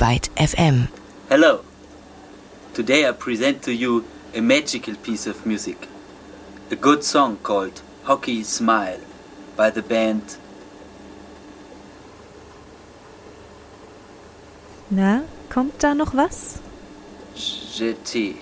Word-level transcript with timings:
Byte 0.00 0.30
FM. 0.36 0.88
Hello. 1.28 1.60
Today 2.72 3.06
I 3.06 3.12
present 3.12 3.60
to 3.64 3.74
you 3.74 4.06
a 4.32 4.40
magical 4.40 4.94
piece 4.96 5.26
of 5.26 5.44
music. 5.44 5.88
A 6.70 6.74
good 6.74 7.04
song 7.04 7.36
called 7.42 7.82
Hockey 8.04 8.42
Smile 8.42 9.00
by 9.56 9.68
the 9.68 9.82
band. 9.82 10.38
Na, 14.88 15.24
kommt 15.50 15.82
da 15.82 15.92
noch 15.92 16.14
was? 16.14 16.62
JT. 17.36 18.36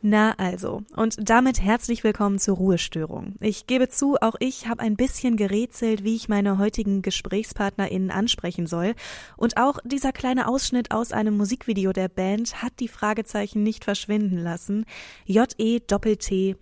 Na 0.00 0.34
also, 0.38 0.82
und 0.94 1.16
damit 1.28 1.60
herzlich 1.60 2.04
willkommen 2.04 2.38
zur 2.38 2.56
Ruhestörung. 2.56 3.34
Ich 3.40 3.66
gebe 3.66 3.88
zu, 3.88 4.16
auch 4.20 4.36
ich 4.38 4.68
habe 4.68 4.80
ein 4.80 4.94
bisschen 4.94 5.36
gerätselt, 5.36 6.04
wie 6.04 6.14
ich 6.14 6.28
meine 6.28 6.56
heutigen 6.58 7.02
GesprächspartnerInnen 7.02 8.12
ansprechen 8.12 8.68
soll. 8.68 8.94
Und 9.36 9.56
auch 9.56 9.80
dieser 9.84 10.12
kleine 10.12 10.46
Ausschnitt 10.46 10.92
aus 10.92 11.10
einem 11.10 11.36
Musikvideo 11.36 11.92
der 11.92 12.08
Band 12.08 12.62
hat 12.62 12.74
die 12.78 12.86
Fragezeichen 12.86 13.64
nicht 13.64 13.82
verschwinden 13.82 14.38
lassen. 14.38 14.84
J-E-T-T-E-S. 15.26 16.60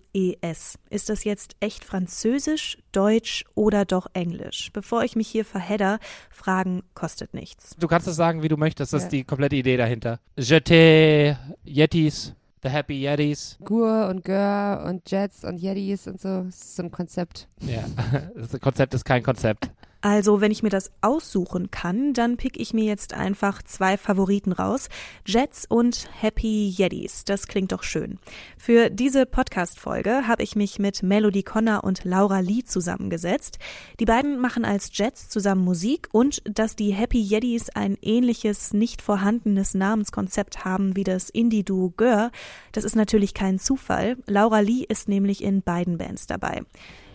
Ist 0.89 1.09
das 1.11 1.25
jetzt 1.25 1.56
echt 1.61 1.84
Französisch, 1.84 2.78
Deutsch 2.92 3.45
oder 3.55 3.84
doch 3.84 4.06
Englisch? 4.14 4.70
Bevor 4.73 5.05
ich 5.05 5.14
mich 5.14 5.28
hier 5.28 5.45
verhedder, 5.45 5.98
Fragen 6.30 6.84
kostet 6.95 7.34
nichts. 7.34 7.77
Du 7.78 7.87
kannst 7.87 8.09
es 8.09 8.16
sagen, 8.16 8.42
wie 8.42 8.48
du 8.48 8.56
möchtest. 8.56 8.95
Das 8.95 9.03
Ja. 9.03 9.06
ist 9.09 9.12
die 9.12 9.25
komplette 9.25 9.56
Idee 9.56 9.77
dahinter. 9.77 10.20
Jete, 10.39 11.39
Yetis, 11.66 12.34
The 12.66 12.73
Happy 12.73 13.01
Yetis. 13.01 13.56
Gur 13.65 14.09
und 14.09 14.25
Gör 14.25 14.83
und 14.88 15.09
Jets 15.09 15.45
und 15.45 15.62
Yetis 15.62 16.09
und 16.09 16.20
so. 16.20 16.43
Das 16.43 16.56
ist 16.56 16.75
so 16.75 16.83
ein 16.83 16.91
Konzept. 16.91 17.47
Ja, 17.61 17.84
das 18.34 18.61
Konzept 18.61 18.92
ist 18.92 19.05
kein 19.05 19.23
Konzept. 19.23 19.70
Also, 20.06 20.41
wenn 20.41 20.52
ich 20.52 20.62
mir 20.62 20.69
das 20.69 20.92
aussuchen 21.01 21.73
kann, 21.73 22.12
dann 22.12 22.37
pick 22.37 22.60
ich 22.60 22.73
mir 22.73 22.84
jetzt 22.84 23.12
einfach 23.12 23.60
zwei 23.64 23.97
Favoriten 23.97 24.52
raus. 24.52 24.88
Jets 25.27 25.67
und 25.69 26.08
Happy 26.20 26.72
Yetis. 26.78 27.25
Das 27.25 27.48
klingt 27.48 27.72
doch 27.72 27.83
schön. 27.83 28.20
Für 28.56 28.89
diese 28.89 29.27
Podcast-Folge 29.27 30.28
habe 30.28 30.44
ich 30.44 30.55
mich 30.55 30.78
mit 30.78 31.03
Melody 31.03 31.42
Connor 31.42 31.83
und 31.83 32.05
Laura 32.05 32.39
Lee 32.39 32.62
zusammengesetzt. 32.62 33.58
Die 33.98 34.05
beiden 34.05 34.39
machen 34.39 34.64
als 34.64 34.97
Jets 34.97 35.28
zusammen 35.28 35.64
Musik 35.64 36.09
und 36.12 36.41
dass 36.44 36.77
die 36.77 36.94
Happy 36.94 37.20
Yetis 37.20 37.70
ein 37.70 37.98
ähnliches, 38.00 38.72
nicht 38.75 39.03
vorhandenes 39.03 39.75
Namenskonzept 39.75 40.64
haben 40.64 40.94
wie 40.94 41.03
das 41.03 41.31
Indie-Duo 41.31 41.94
Gör, 41.97 42.31
das 42.70 42.84
ist 42.84 42.94
natürlich 42.94 43.34
kein 43.34 43.59
Zufall. 43.59 44.19
Laura 44.28 44.61
Lee 44.61 44.84
ist 44.88 45.09
nämlich 45.09 45.42
in 45.42 45.62
beiden 45.62 45.98
Bands 45.98 46.28
dabei. 46.28 46.62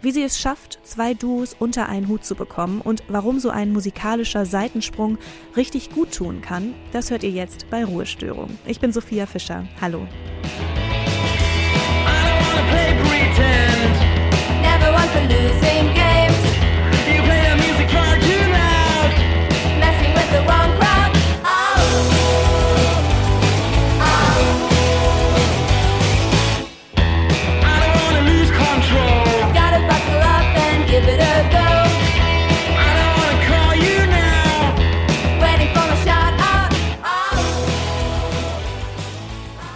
Wie 0.04 0.12
sie 0.12 0.24
es 0.24 0.40
schafft, 0.40 0.80
zwei 0.84 1.14
Duos 1.14 1.56
unter 1.60 1.88
einen 1.88 2.08
Hut 2.08 2.26
zu 2.26 2.34
bekommen 2.34 2.82
und 2.82 3.04
warum 3.08 3.40
so 3.40 3.52
ein 3.52 3.72
musikalischer 3.72 4.48
Seitensprung 4.48 5.20
richtig 5.56 5.92
gut 5.92 6.12
tun 6.12 6.42
kann, 6.42 6.74
das 6.92 7.12
hört 7.12 7.22
ihr 7.22 7.30
jetzt 7.30 7.70
bei 7.70 7.86
Ruhestörung. 7.86 8.50
Ich 8.66 8.80
bin 8.80 8.92
Sophia 8.92 9.28
Fischer. 9.28 9.68
Hallo. 9.80 10.08
Never 14.62 14.94
one 14.94 15.08
for 15.10 15.22
losing 15.22 15.62
games. 15.62 15.71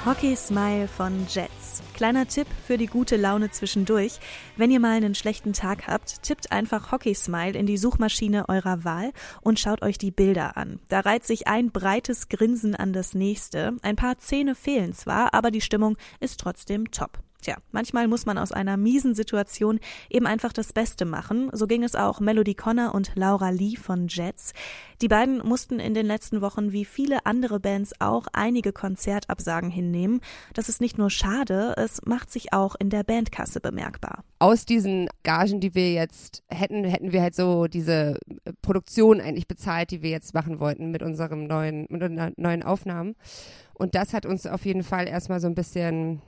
Hockey 0.06 0.36
Smile 0.36 0.88
von 0.88 1.26
Jets. 1.28 1.82
Kleiner 1.96 2.28
Tipp 2.28 2.46
für 2.68 2.78
die 2.78 2.86
gute 2.86 3.18
Laune 3.18 3.50
zwischendurch. 3.50 4.20
Wenn 4.56 4.70
ihr 4.70 4.80
mal 4.80 4.92
einen 4.92 5.16
schlechten 5.16 5.52
Tag 5.52 5.88
habt, 5.88 6.22
tippt 6.22 6.52
einfach 6.52 6.92
Hockey 6.92 7.16
Smile 7.16 7.58
in 7.58 7.66
die 7.66 7.78
Suchmaschine 7.78 8.48
eurer 8.48 8.84
Wahl 8.84 9.14
und 9.42 9.60
schaut 9.60 9.82
euch 9.82 9.98
die 9.98 10.12
Bilder 10.12 10.58
an. 10.58 10.80
Da 10.90 11.00
reiht 11.00 11.26
sich 11.26 11.48
ein 11.48 11.72
breites 11.72 12.30
Grinsen 12.30 12.76
an 12.76 12.94
das 12.94 13.16
nächste. 13.16 13.78
Ein 13.82 13.96
paar 13.96 14.20
Zähne 14.20 14.54
fehlen 14.54 14.94
zwar, 14.94 15.34
aber 15.34 15.50
die 15.50 15.62
Stimmung 15.62 15.98
ist 16.20 16.40
trotzdem 16.40 16.92
top. 16.92 17.25
Tja, 17.46 17.58
manchmal 17.72 18.08
muss 18.08 18.26
man 18.26 18.40
aus 18.40 18.52
einer 18.52 18.76
miesen 18.76 19.14
Situation 19.14 19.80
eben 20.10 20.26
einfach 20.26 20.52
das 20.52 20.74
Beste 20.74 21.06
machen. 21.06 21.52
So 21.54 21.68
ging 21.68 21.84
es 21.84 21.94
auch 21.94 22.20
Melody 22.20 22.56
Connor 22.56 22.96
und 22.96 23.12
Laura 23.14 23.52
Lee 23.52 23.76
von 23.76 24.08
Jets. 24.08 24.54
Die 25.00 25.08
beiden 25.08 25.46
mussten 25.48 25.80
in 25.80 25.94
den 25.94 26.08
letzten 26.08 26.42
Wochen 26.42 26.72
wie 26.72 26.86
viele 26.86 27.28
andere 27.28 27.60
Bands 27.60 27.94
auch 28.00 28.26
einige 28.34 28.74
Konzertabsagen 28.74 29.70
hinnehmen. 29.70 30.22
Das 30.56 30.70
ist 30.70 30.82
nicht 30.82 30.98
nur 30.98 31.12
schade, 31.12 31.76
es 31.78 32.02
macht 32.04 32.32
sich 32.32 32.52
auch 32.52 32.74
in 32.80 32.90
der 32.90 33.04
Bandkasse 33.04 33.60
bemerkbar. 33.60 34.24
Aus 34.40 34.66
diesen 34.66 35.08
Gagen, 35.22 35.60
die 35.60 35.76
wir 35.76 35.94
jetzt 35.94 36.42
hätten, 36.48 36.84
hätten 36.84 37.12
wir 37.12 37.22
halt 37.22 37.36
so 37.36 37.68
diese 37.68 38.18
äh, 38.46 38.54
Produktion 38.64 39.22
eigentlich 39.22 39.48
bezahlt, 39.48 39.92
die 39.92 40.02
wir 40.02 40.10
jetzt 40.10 40.34
machen 40.34 40.60
wollten 40.60 40.90
mit 40.90 41.04
unserem 41.04 41.44
neuen, 41.44 41.86
mit 41.92 42.02
unseren 42.02 42.34
neuen 42.38 42.64
Aufnahmen. 42.64 43.14
Und 43.76 43.94
das 43.94 44.14
hat 44.14 44.26
uns 44.26 44.48
auf 44.48 44.66
jeden 44.66 44.82
Fall 44.82 45.08
erstmal 45.08 45.40
so 45.40 45.46
ein 45.46 45.54
bisschen 45.54 46.24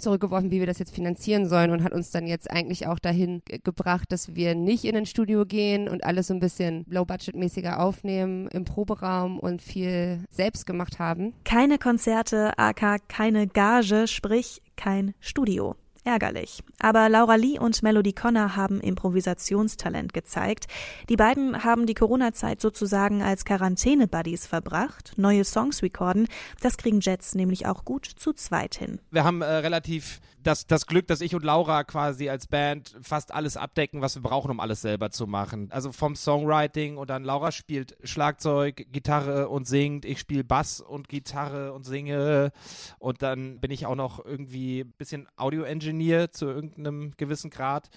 zurückgeworfen, 0.00 0.50
wie 0.50 0.60
wir 0.60 0.66
das 0.66 0.78
jetzt 0.78 0.94
finanzieren 0.94 1.48
sollen 1.48 1.70
und 1.70 1.82
hat 1.82 1.92
uns 1.92 2.10
dann 2.10 2.26
jetzt 2.26 2.50
eigentlich 2.50 2.86
auch 2.86 2.98
dahin 2.98 3.42
ge- 3.44 3.60
gebracht, 3.62 4.10
dass 4.12 4.34
wir 4.34 4.54
nicht 4.54 4.84
in 4.84 4.96
ein 4.96 5.06
Studio 5.06 5.44
gehen 5.44 5.88
und 5.88 6.04
alles 6.04 6.28
so 6.28 6.34
ein 6.34 6.40
bisschen 6.40 6.84
low-budget-mäßiger 6.88 7.80
aufnehmen 7.80 8.48
im 8.48 8.64
Proberaum 8.64 9.38
und 9.38 9.62
viel 9.62 10.24
selbst 10.30 10.66
gemacht 10.66 10.98
haben. 10.98 11.34
Keine 11.44 11.78
Konzerte, 11.78 12.58
aka 12.58 12.98
keine 13.08 13.46
Gage, 13.46 14.06
sprich 14.06 14.62
kein 14.76 15.14
Studio. 15.20 15.76
Ärgerlich. 16.06 16.62
Aber 16.78 17.08
Laura 17.08 17.34
Lee 17.34 17.58
und 17.58 17.82
Melody 17.82 18.12
Connor 18.12 18.54
haben 18.54 18.80
Improvisationstalent 18.80 20.12
gezeigt. 20.12 20.66
Die 21.08 21.16
beiden 21.16 21.64
haben 21.64 21.84
die 21.84 21.94
Corona-Zeit 21.94 22.60
sozusagen 22.60 23.22
als 23.22 23.44
Quarantäne-Buddies 23.44 24.46
verbracht, 24.46 25.14
neue 25.16 25.44
Songs 25.44 25.82
recorden. 25.82 26.28
Das 26.60 26.76
kriegen 26.76 27.00
Jets 27.00 27.34
nämlich 27.34 27.66
auch 27.66 27.84
gut 27.84 28.06
zu 28.06 28.32
zweit 28.32 28.76
hin. 28.76 29.00
Wir 29.10 29.24
haben 29.24 29.42
äh, 29.42 29.46
relativ 29.46 30.20
das, 30.46 30.66
das 30.66 30.86
Glück, 30.86 31.06
dass 31.08 31.20
ich 31.20 31.34
und 31.34 31.44
Laura 31.44 31.82
quasi 31.84 32.28
als 32.28 32.46
Band 32.46 32.94
fast 33.02 33.34
alles 33.34 33.56
abdecken, 33.56 34.00
was 34.00 34.14
wir 34.14 34.22
brauchen, 34.22 34.50
um 34.50 34.60
alles 34.60 34.80
selber 34.80 35.10
zu 35.10 35.26
machen. 35.26 35.70
Also 35.72 35.90
vom 35.92 36.14
Songwriting 36.14 36.96
und 36.96 37.10
dann 37.10 37.24
Laura 37.24 37.50
spielt 37.50 37.96
Schlagzeug, 38.04 38.86
Gitarre 38.92 39.48
und 39.48 39.66
singt. 39.66 40.04
Ich 40.04 40.20
spiele 40.20 40.44
Bass 40.44 40.80
und 40.80 41.08
Gitarre 41.08 41.72
und 41.72 41.84
singe. 41.84 42.52
Und 42.98 43.22
dann 43.22 43.58
bin 43.60 43.70
ich 43.70 43.86
auch 43.86 43.96
noch 43.96 44.24
irgendwie 44.24 44.80
ein 44.80 44.92
bisschen 44.96 45.28
Audio-Engineer 45.36 46.30
zu 46.30 46.46
irgendeinem 46.46 47.12
gewissen 47.16 47.50
Grad. 47.50 47.88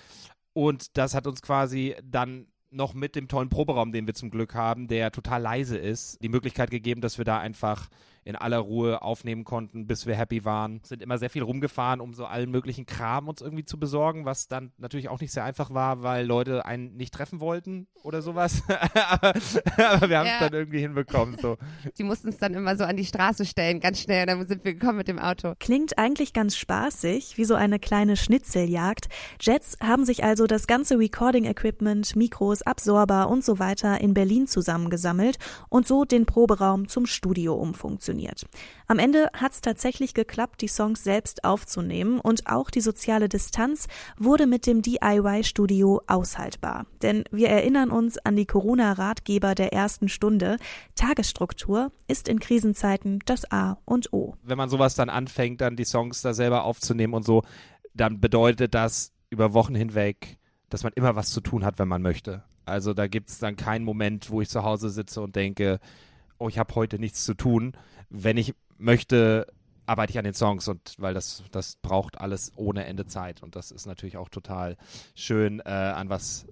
Und 0.54 0.98
das 0.98 1.14
hat 1.14 1.28
uns 1.28 1.42
quasi 1.42 1.96
dann 2.04 2.48
noch 2.72 2.94
mit 2.94 3.16
dem 3.16 3.28
tollen 3.28 3.50
Proberaum, 3.50 3.92
den 3.92 4.08
wir 4.08 4.14
zum 4.14 4.30
Glück 4.30 4.56
haben, 4.56 4.88
der 4.88 5.12
total 5.12 5.42
leise 5.42 5.78
ist, 5.78 6.22
die 6.22 6.30
Möglichkeit 6.30 6.72
gegeben, 6.72 7.02
dass 7.02 7.18
wir 7.18 7.26
da 7.26 7.40
einfach 7.40 7.90
in 8.30 8.36
aller 8.36 8.60
Ruhe 8.60 9.02
aufnehmen 9.02 9.44
konnten, 9.44 9.88
bis 9.88 10.06
wir 10.06 10.16
happy 10.16 10.46
waren. 10.46 10.82
Sind 10.84 11.02
immer 11.02 11.18
sehr 11.18 11.30
viel 11.32 11.42
rumgefahren, 11.42 12.00
um 12.00 12.14
so 12.14 12.26
allen 12.26 12.52
möglichen 12.52 12.86
Kram 12.86 13.28
uns 13.28 13.42
irgendwie 13.42 13.66
zu 13.66 13.80
besorgen, 13.80 14.24
was 14.26 14.48
dann 14.48 14.72
natürlich 14.78 15.10
auch 15.10 15.20
nicht 15.20 15.32
sehr 15.34 15.44
einfach 15.44 15.74
war, 15.74 16.04
weil 16.04 16.26
Leute 16.26 16.64
einen 16.66 16.96
nicht 16.96 17.14
treffen 17.14 17.40
wollten 17.40 17.88
oder 18.04 18.22
sowas. 18.22 18.62
aber, 18.94 19.34
aber 19.78 20.10
wir 20.10 20.20
haben 20.20 20.28
es 20.28 20.32
Ja. 20.34 20.40
dann 20.42 20.54
irgendwie 20.54 20.80
hinbekommen. 20.80 21.38
So. 21.42 21.58
Die 21.98 22.04
mussten 22.04 22.28
uns 22.28 22.38
dann 22.38 22.54
immer 22.54 22.78
so 22.78 22.84
an 22.84 22.96
die 22.98 23.06
Straße 23.06 23.46
stellen, 23.46 23.80
ganz 23.80 24.00
schnell. 24.00 24.22
Und 24.22 24.28
dann 24.28 24.48
sind 24.48 24.64
wir 24.64 24.74
gekommen 24.76 24.98
mit 25.00 25.08
dem 25.08 25.18
Auto. 25.18 25.56
Klingt 25.60 25.98
eigentlich 25.98 26.32
ganz 26.32 26.56
spaßig, 26.56 27.38
wie 27.38 27.46
so 27.46 27.56
eine 27.56 27.80
kleine 27.80 28.16
Schnitzeljagd. 28.16 29.08
Jets 29.42 29.76
haben 29.82 30.06
sich 30.06 30.24
also 30.24 30.46
das 30.46 30.68
ganze 30.68 31.00
Recording-Equipment, 31.00 32.16
Mikros, 32.16 32.62
Absorber 32.62 33.28
und 33.30 33.44
so 33.44 33.58
weiter 33.58 34.00
in 34.02 34.14
Berlin 34.14 34.46
zusammengesammelt 34.46 35.38
und 35.70 35.88
so 35.88 36.06
den 36.06 36.28
Proberaum 36.28 36.88
zum 36.88 37.08
Studio 37.08 37.56
umfunktioniert. 37.56 38.19
Am 38.88 39.00
Ende 39.00 39.30
hat 39.34 39.54
es 39.54 39.62
tatsächlich 39.62 40.14
geklappt, 40.14 40.62
die 40.62 40.68
Songs 40.68 41.04
selbst 41.04 41.44
aufzunehmen 41.44 42.20
und 42.20 42.48
auch 42.48 42.70
die 42.70 42.82
soziale 42.82 43.30
Distanz 43.30 43.88
wurde 44.18 44.48
mit 44.48 44.66
dem 44.68 44.82
DIY-Studio 44.82 46.02
aushaltbar. 46.08 46.86
Denn 47.02 47.24
wir 47.32 47.50
erinnern 47.50 47.92
uns 47.92 48.18
an 48.18 48.36
die 48.36 48.46
Corona-Ratgeber 48.46 49.56
der 49.56 49.74
ersten 49.74 50.10
Stunde. 50.10 50.58
Tagesstruktur 50.96 51.92
ist 52.08 52.28
in 52.28 52.40
Krisenzeiten 52.40 53.20
das 53.26 53.50
A 53.52 53.78
und 53.86 54.12
O. 54.14 54.36
Wenn 54.44 54.58
man 54.58 54.70
sowas 54.70 54.96
dann 54.96 55.10
anfängt, 55.10 55.62
dann 55.62 55.76
die 55.76 55.86
Songs 55.86 56.22
da 56.22 56.34
selber 56.34 56.64
aufzunehmen 56.64 57.14
und 57.14 57.26
so, 57.26 57.44
dann 57.94 58.20
bedeutet 58.20 58.74
das 58.74 59.14
über 59.30 59.54
Wochen 59.54 59.76
hinweg, 59.76 60.38
dass 60.70 60.84
man 60.84 60.94
immer 60.96 61.16
was 61.16 61.32
zu 61.32 61.42
tun 61.42 61.66
hat, 61.66 61.80
wenn 61.80 61.88
man 61.88 62.02
möchte. 62.02 62.44
Also 62.66 62.94
da 62.94 63.08
gibt 63.08 63.30
es 63.30 63.40
dann 63.40 63.56
keinen 63.56 63.84
Moment, 63.84 64.30
wo 64.30 64.42
ich 64.42 64.50
zu 64.50 64.64
Hause 64.64 64.90
sitze 64.90 65.22
und 65.22 65.36
denke, 65.36 65.80
oh, 66.40 66.50
ich 66.50 66.58
habe 66.58 66.74
heute 66.76 67.00
nichts 67.00 67.24
zu 67.24 67.36
tun. 67.36 67.74
Wenn 68.10 68.38
ich 68.38 68.56
möchte, 68.78 69.48
arbeite 69.86 70.12
ich 70.12 70.18
an 70.18 70.24
den 70.24 70.34
Songs 70.34 70.68
und 70.68 70.96
weil 70.98 71.14
das, 71.14 71.44
das 71.52 71.76
braucht 71.76 72.20
alles 72.20 72.52
ohne 72.56 72.86
Ende 72.86 73.06
Zeit. 73.06 73.44
Und 73.44 73.56
das 73.56 73.72
ist 73.72 73.86
natürlich 73.86 74.18
auch 74.18 74.30
total 74.30 74.78
schön, 75.14 75.60
äh, 75.60 75.70
an 75.70 76.10
was 76.10 76.46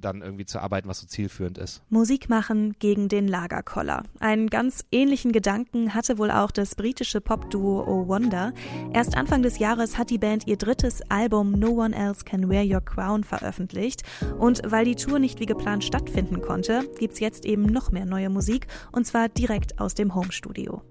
dann 0.00 0.22
irgendwie 0.22 0.46
zu 0.46 0.60
arbeiten, 0.60 0.88
was 0.88 1.00
so 1.00 1.06
zielführend 1.06 1.58
ist. 1.58 1.82
Musik 1.90 2.28
machen 2.28 2.74
gegen 2.78 3.08
den 3.08 3.28
Lagerkoller. 3.28 4.04
Einen 4.20 4.48
ganz 4.48 4.84
ähnlichen 4.92 5.32
Gedanken 5.32 5.94
hatte 5.94 6.18
wohl 6.18 6.30
auch 6.30 6.50
das 6.50 6.74
britische 6.74 7.20
Popduo 7.20 7.84
Oh 7.86 8.08
Wonder. 8.08 8.52
Erst 8.92 9.16
Anfang 9.16 9.42
des 9.42 9.58
Jahres 9.58 9.98
hat 9.98 10.10
die 10.10 10.18
Band 10.18 10.46
ihr 10.46 10.56
drittes 10.56 11.02
Album 11.10 11.52
No 11.52 11.70
One 11.70 11.94
Else 11.96 12.24
Can 12.24 12.48
Wear 12.48 12.64
Your 12.64 12.80
Crown 12.80 13.24
veröffentlicht. 13.24 14.02
Und 14.38 14.60
weil 14.64 14.84
die 14.84 14.96
Tour 14.96 15.18
nicht 15.18 15.40
wie 15.40 15.46
geplant 15.46 15.84
stattfinden 15.84 16.40
konnte, 16.40 16.88
gibt's 16.98 17.20
jetzt 17.20 17.44
eben 17.44 17.64
noch 17.64 17.92
mehr 17.92 18.06
neue 18.06 18.30
Musik 18.30 18.66
und 18.92 19.06
zwar 19.06 19.28
direkt 19.28 19.80
aus 19.80 19.94
dem 19.94 20.14
Homestudio. 20.14 20.82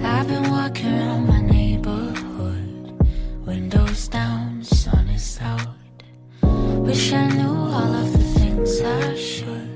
I've 0.00 0.28
been 0.28 0.50
walking 0.50 0.86
around 0.86 1.26
my 1.26 1.42
neighborhood, 1.42 2.94
windows 3.44 4.08
down, 4.08 4.62
sun 4.62 5.08
is 5.08 5.38
out. 5.40 5.78
Wish 6.86 7.12
I 7.12 7.28
knew 7.28 7.50
all 7.50 7.94
of 7.94 8.17
things 8.82 9.42
I. 9.42 9.66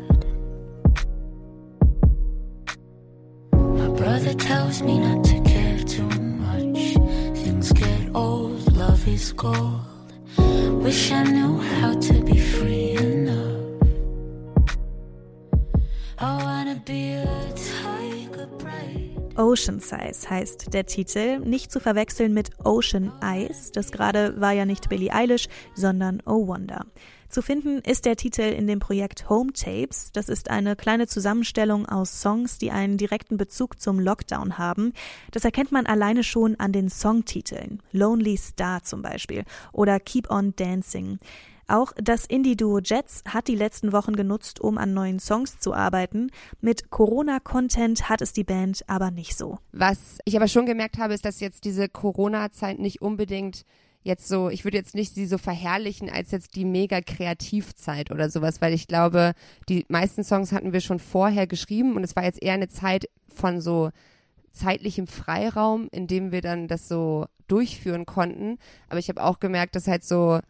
My 3.52 3.88
brother 3.88 4.34
tells 4.34 4.82
me 4.82 4.98
not 4.98 5.24
to 5.24 5.40
care 5.42 5.78
too 5.78 6.08
much. 6.08 6.94
Things 7.42 7.72
get 7.72 8.14
old, 8.14 8.72
love 8.76 9.06
is 9.08 9.32
gold. 9.32 9.80
Wish 10.82 11.12
I 11.12 11.24
knew 11.24 11.58
how 11.58 11.98
to 11.98 12.22
be 12.24 12.38
free 12.38 12.96
enough. 12.96 13.60
I 16.18 16.42
wanna 16.44 16.80
be 16.84 17.12
a 17.12 17.26
tiger 17.54 18.46
bright. 18.58 19.10
Ocean 19.36 19.80
Size 19.80 20.28
heißt 20.28 20.74
der 20.74 20.86
Titel, 20.86 21.40
nicht 21.40 21.72
zu 21.72 21.80
verwechseln 21.80 22.32
mit 22.34 22.50
Ocean 22.64 23.12
Eyes. 23.22 23.72
Das 23.72 23.90
gerade 23.90 24.40
war 24.40 24.52
ja 24.52 24.64
nicht 24.64 24.88
Billie 24.88 25.12
Eilish, 25.12 25.48
sondern 25.74 26.22
Oh 26.26 26.46
Wonder. 26.46 26.86
Zu 27.32 27.40
finden 27.40 27.78
ist 27.78 28.04
der 28.04 28.16
Titel 28.16 28.42
in 28.42 28.66
dem 28.66 28.78
Projekt 28.78 29.30
Home 29.30 29.54
Tapes. 29.54 30.12
Das 30.12 30.28
ist 30.28 30.50
eine 30.50 30.76
kleine 30.76 31.06
Zusammenstellung 31.06 31.86
aus 31.86 32.20
Songs, 32.20 32.58
die 32.58 32.70
einen 32.70 32.98
direkten 32.98 33.38
Bezug 33.38 33.80
zum 33.80 33.98
Lockdown 33.98 34.58
haben. 34.58 34.92
Das 35.30 35.46
erkennt 35.46 35.72
man 35.72 35.86
alleine 35.86 36.24
schon 36.24 36.60
an 36.60 36.72
den 36.72 36.90
Songtiteln. 36.90 37.80
Lonely 37.90 38.36
Star 38.36 38.82
zum 38.82 39.00
Beispiel 39.00 39.44
oder 39.72 39.98
Keep 39.98 40.30
on 40.30 40.54
Dancing. 40.56 41.20
Auch 41.68 41.92
das 41.96 42.26
Indie-Duo 42.26 42.80
Jets 42.80 43.22
hat 43.26 43.48
die 43.48 43.56
letzten 43.56 43.92
Wochen 43.92 44.14
genutzt, 44.14 44.60
um 44.60 44.76
an 44.76 44.92
neuen 44.92 45.18
Songs 45.18 45.58
zu 45.58 45.72
arbeiten. 45.72 46.30
Mit 46.60 46.90
Corona-Content 46.90 48.10
hat 48.10 48.20
es 48.20 48.34
die 48.34 48.44
Band 48.44 48.84
aber 48.88 49.10
nicht 49.10 49.38
so. 49.38 49.58
Was 49.72 50.18
ich 50.26 50.36
aber 50.36 50.48
schon 50.48 50.66
gemerkt 50.66 50.98
habe, 50.98 51.14
ist, 51.14 51.24
dass 51.24 51.40
jetzt 51.40 51.64
diese 51.64 51.88
Corona-Zeit 51.88 52.78
nicht 52.78 53.00
unbedingt 53.00 53.64
jetzt 54.02 54.28
so, 54.28 54.48
ich 54.48 54.64
würde 54.64 54.76
jetzt 54.76 54.94
nicht 54.94 55.14
sie 55.14 55.26
so 55.26 55.38
verherrlichen 55.38 56.10
als 56.10 56.30
jetzt 56.30 56.56
die 56.56 56.64
mega 56.64 57.00
Kreativzeit 57.00 58.10
oder 58.10 58.30
sowas, 58.30 58.60
weil 58.60 58.74
ich 58.74 58.86
glaube, 58.88 59.32
die 59.68 59.84
meisten 59.88 60.24
Songs 60.24 60.52
hatten 60.52 60.72
wir 60.72 60.80
schon 60.80 60.98
vorher 60.98 61.46
geschrieben 61.46 61.96
und 61.96 62.04
es 62.04 62.16
war 62.16 62.24
jetzt 62.24 62.42
eher 62.42 62.54
eine 62.54 62.68
Zeit 62.68 63.08
von 63.28 63.60
so 63.60 63.90
zeitlichem 64.52 65.06
Freiraum, 65.06 65.88
in 65.92 66.06
dem 66.06 66.32
wir 66.32 66.42
dann 66.42 66.68
das 66.68 66.88
so 66.88 67.26
durchführen 67.48 68.06
konnten. 68.06 68.58
Aber 68.88 68.98
ich 68.98 69.08
habe 69.08 69.22
auch 69.22 69.40
gemerkt, 69.40 69.76
dass 69.76 69.88
halt 69.88 70.04
so 70.04 70.40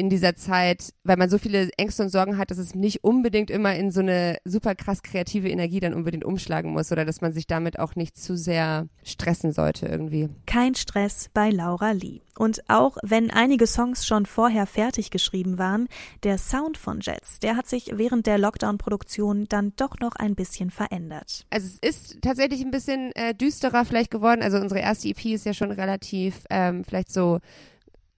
in 0.00 0.08
dieser 0.08 0.34
Zeit, 0.34 0.94
weil 1.04 1.18
man 1.18 1.28
so 1.28 1.36
viele 1.36 1.68
Ängste 1.76 2.02
und 2.02 2.08
Sorgen 2.08 2.38
hat, 2.38 2.50
dass 2.50 2.56
es 2.56 2.74
nicht 2.74 3.04
unbedingt 3.04 3.50
immer 3.50 3.74
in 3.76 3.90
so 3.90 4.00
eine 4.00 4.38
super 4.46 4.74
krass 4.74 5.02
kreative 5.02 5.50
Energie 5.50 5.78
dann 5.78 5.92
unbedingt 5.92 6.24
umschlagen 6.24 6.72
muss 6.72 6.90
oder 6.90 7.04
dass 7.04 7.20
man 7.20 7.34
sich 7.34 7.46
damit 7.46 7.78
auch 7.78 7.96
nicht 7.96 8.16
zu 8.16 8.34
sehr 8.34 8.88
stressen 9.04 9.52
sollte 9.52 9.86
irgendwie. 9.86 10.30
Kein 10.46 10.74
Stress 10.74 11.28
bei 11.34 11.50
Laura 11.50 11.92
Lee. 11.92 12.22
Und 12.38 12.62
auch 12.70 12.96
wenn 13.02 13.30
einige 13.30 13.66
Songs 13.66 14.06
schon 14.06 14.24
vorher 14.24 14.64
fertig 14.64 15.10
geschrieben 15.10 15.58
waren, 15.58 15.88
der 16.22 16.38
Sound 16.38 16.78
von 16.78 17.00
Jets, 17.00 17.38
der 17.40 17.54
hat 17.54 17.68
sich 17.68 17.90
während 17.92 18.26
der 18.26 18.38
Lockdown-Produktion 18.38 19.44
dann 19.50 19.74
doch 19.76 19.98
noch 20.00 20.16
ein 20.16 20.34
bisschen 20.34 20.70
verändert. 20.70 21.44
Also 21.50 21.68
es 21.82 21.90
ist 21.90 22.22
tatsächlich 22.22 22.62
ein 22.62 22.70
bisschen 22.70 23.12
äh, 23.16 23.34
düsterer 23.34 23.84
vielleicht 23.84 24.10
geworden. 24.10 24.40
Also 24.40 24.56
unsere 24.56 24.80
erste 24.80 25.08
EP 25.08 25.26
ist 25.26 25.44
ja 25.44 25.52
schon 25.52 25.70
relativ 25.70 26.46
ähm, 26.48 26.84
vielleicht 26.84 27.12
so 27.12 27.40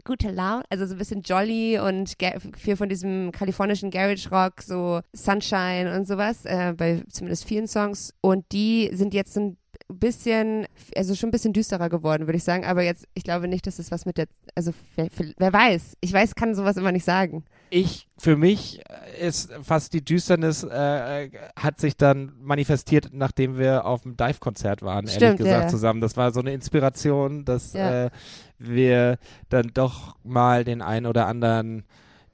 gute 0.05 0.31
Laune, 0.31 0.65
also 0.71 0.87
so 0.87 0.95
ein 0.95 0.99
bisschen 0.99 1.23
jolly 1.23 1.79
und 1.79 2.17
viel 2.57 2.77
von 2.77 2.89
diesem 2.89 3.33
kalifornischen 3.33 3.91
Garage 3.91 4.31
Rock, 4.31 4.63
so 4.63 5.01
Sunshine 5.13 5.95
und 5.97 6.07
sowas, 6.07 6.45
äh, 6.45 6.75
bei 6.77 7.03
zumindest 7.11 7.45
vielen 7.45 7.67
Songs. 7.69 8.15
Und 8.21 8.45
die 8.53 8.91
sind 8.93 9.15
jetzt 9.15 9.37
ein 9.37 9.57
bisschen, 9.89 10.67
also 10.97 11.15
schon 11.15 11.29
ein 11.29 11.33
bisschen 11.33 11.53
düsterer 11.53 11.89
geworden, 11.89 12.27
würde 12.27 12.37
ich 12.37 12.45
sagen. 12.45 12.65
Aber 12.65 12.83
jetzt, 12.83 13.07
ich 13.15 13.25
glaube 13.25 13.49
nicht, 13.49 13.67
dass 13.67 13.79
es 13.79 13.91
was 13.91 14.05
mit 14.07 14.17
der, 14.19 14.27
also 14.55 14.73
wer, 14.97 15.09
wer 15.39 15.53
weiß. 15.53 15.97
Ich 16.01 16.13
weiß, 16.13 16.35
kann 16.35 16.55
sowas 16.55 16.77
immer 16.77 16.93
nicht 16.93 17.05
sagen. 17.05 17.45
Ich, 17.71 18.07
für 18.19 18.37
mich 18.37 18.83
ist 19.21 19.51
fast 19.63 19.93
die 19.95 20.05
Düsternis 20.05 20.63
äh, 20.63 21.31
hat 21.59 21.81
sich 21.81 21.97
dann 21.97 22.33
manifestiert, 22.41 23.09
nachdem 23.13 23.57
wir 23.59 23.87
auf 23.87 24.03
dem 24.03 24.17
Dive-Konzert 24.17 24.83
waren, 24.83 25.07
ehrlich 25.07 25.15
Stimmt, 25.15 25.41
ja, 25.41 25.45
gesagt, 25.45 25.63
ja. 25.65 25.69
zusammen. 25.69 26.01
Das 26.01 26.17
war 26.17 26.33
so 26.33 26.41
eine 26.41 26.53
Inspiration, 26.53 27.45
dass 27.45 27.73
Ja. 27.73 28.07
äh, 28.07 28.11
wir 28.59 29.19
dann 29.49 29.71
doch 29.75 30.17
mal 30.23 30.65
den 30.65 30.83
einen 30.83 31.07
oder 31.07 31.27
anderen 31.27 31.85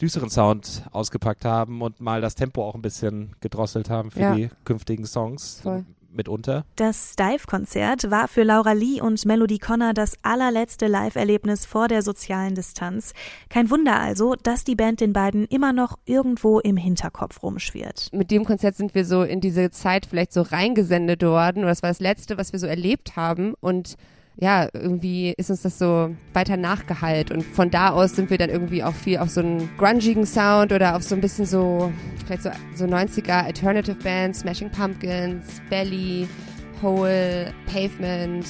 düsteren 0.01 0.31
Sound 0.31 0.85
ausgepackt 0.93 1.45
haben 1.45 1.83
und 1.83 2.01
mal 2.01 2.21
das 2.21 2.35
Tempo 2.35 2.65
auch 2.65 2.75
ein 2.75 2.83
bisschen 2.83 3.35
gedrosselt 3.41 3.91
haben 3.91 4.11
für 4.11 4.21
Ja. 4.21 4.35
die 4.35 4.49
künftigen 4.65 5.07
Songs 5.07 5.61
Voll. 5.63 5.85
Mitunter. 6.19 6.67
Das 6.77 7.17
Dive-Konzert 7.17 8.11
war 8.11 8.29
für 8.29 8.43
Laura 8.43 8.73
Lee 8.73 9.01
und 9.01 9.25
Melody 9.25 9.59
Connor 9.59 9.95
das 9.95 10.17
allerletzte 10.23 10.87
Live-Erlebnis 10.87 11.65
vor 11.65 11.89
der 11.89 12.03
sozialen 12.03 12.55
Distanz. 12.55 13.15
Kein 13.49 13.71
Wunder 13.71 13.99
also, 13.99 14.35
dass 14.35 14.65
die 14.65 14.75
Band 14.75 15.01
den 15.01 15.15
beiden 15.15 15.47
immer 15.47 15.73
noch 15.73 15.99
irgendwo 16.05 16.61
im 16.61 16.77
Hinterkopf 16.77 17.43
rumschwirrt. 17.43 18.11
mit 18.13 18.31
dem 18.31 18.45
Konzert 18.45 18.77
sind 18.77 18.95
wir 18.95 19.07
so 19.07 19.23
in 19.23 19.41
diese 19.41 19.71
Zeit 19.71 20.05
vielleicht 20.05 20.33
so 20.33 20.43
reingesendet 20.43 21.23
worden 21.23 21.61
oder 21.61 21.69
das 21.69 21.83
war 21.83 21.91
das 21.91 22.01
Letzte, 22.01 22.37
was 22.37 22.53
wir 22.53 22.59
so 22.59 22.67
erlebt 22.67 23.17
haben 23.17 23.55
und 23.61 23.97
ja, 24.41 24.69
irgendwie 24.73 25.35
ist 25.37 25.51
uns 25.51 25.63
das 25.63 25.79
so 25.79 26.15
weiter 26.33 26.57
nachgehallt 26.57 27.33
und 27.33 27.43
von 27.43 27.71
da 27.71 27.91
aus 27.91 28.15
sind 28.15 28.31
wir 28.31 28.39
dann 28.39 28.51
irgendwie 28.51 28.85
auch 28.85 28.95
viel 28.95 29.19
auf 29.19 29.31
so 29.31 29.41
einen 29.41 29.69
grungigen 29.77 30.27
Sound 30.27 30.73
oder 30.73 30.95
auf 30.95 31.03
so 31.03 31.17
ein 31.17 31.21
bisschen 31.21 31.45
so, 31.45 31.93
vielleicht 32.25 32.45
so, 32.45 32.51
so 32.75 32.85
90er 32.85 33.45
Alternative 33.45 33.97
Bands, 33.97 34.41
Smashing 34.41 34.71
Pumpkins, 34.71 35.61
Belly, 35.69 36.29
Hole, 36.81 37.53
Pavement, 37.67 38.47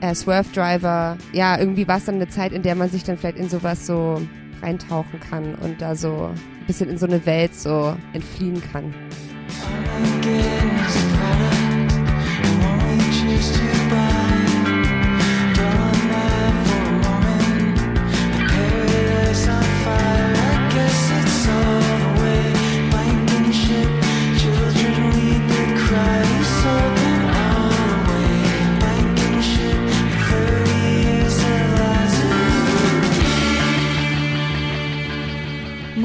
äh, 0.00 0.14
Swerve 0.14 0.48
Driver. 0.54 1.18
Ja, 1.34 1.58
irgendwie 1.58 1.86
war 1.86 1.98
es 1.98 2.06
dann 2.06 2.14
eine 2.14 2.28
Zeit, 2.28 2.52
in 2.52 2.62
der 2.62 2.74
man 2.74 2.88
sich 2.88 3.04
dann 3.04 3.18
vielleicht 3.18 3.36
in 3.36 3.50
sowas 3.50 3.86
so 3.86 4.22
reintauchen 4.62 5.20
kann 5.20 5.56
und 5.56 5.82
da 5.82 5.94
so 5.94 6.30
ein 6.32 6.66
bisschen 6.66 6.88
in 6.88 6.96
so 6.96 7.04
eine 7.04 7.26
Welt 7.26 7.54
so 7.54 7.94
entfliehen 8.14 8.62
kann. 8.72 8.94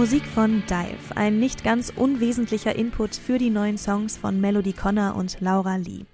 Musik 0.01 0.25
von 0.25 0.63
Dive, 0.67 1.15
ein 1.15 1.39
nicht 1.39 1.63
ganz 1.63 1.93
unwesentlicher 1.95 2.75
Input 2.75 3.15
für 3.15 3.37
die 3.37 3.51
neuen 3.51 3.77
Songs 3.77 4.17
von 4.17 4.41
Melody 4.41 4.73
Connor 4.73 5.15
und 5.15 5.39
Laura 5.41 5.75
Lee. 5.75 6.05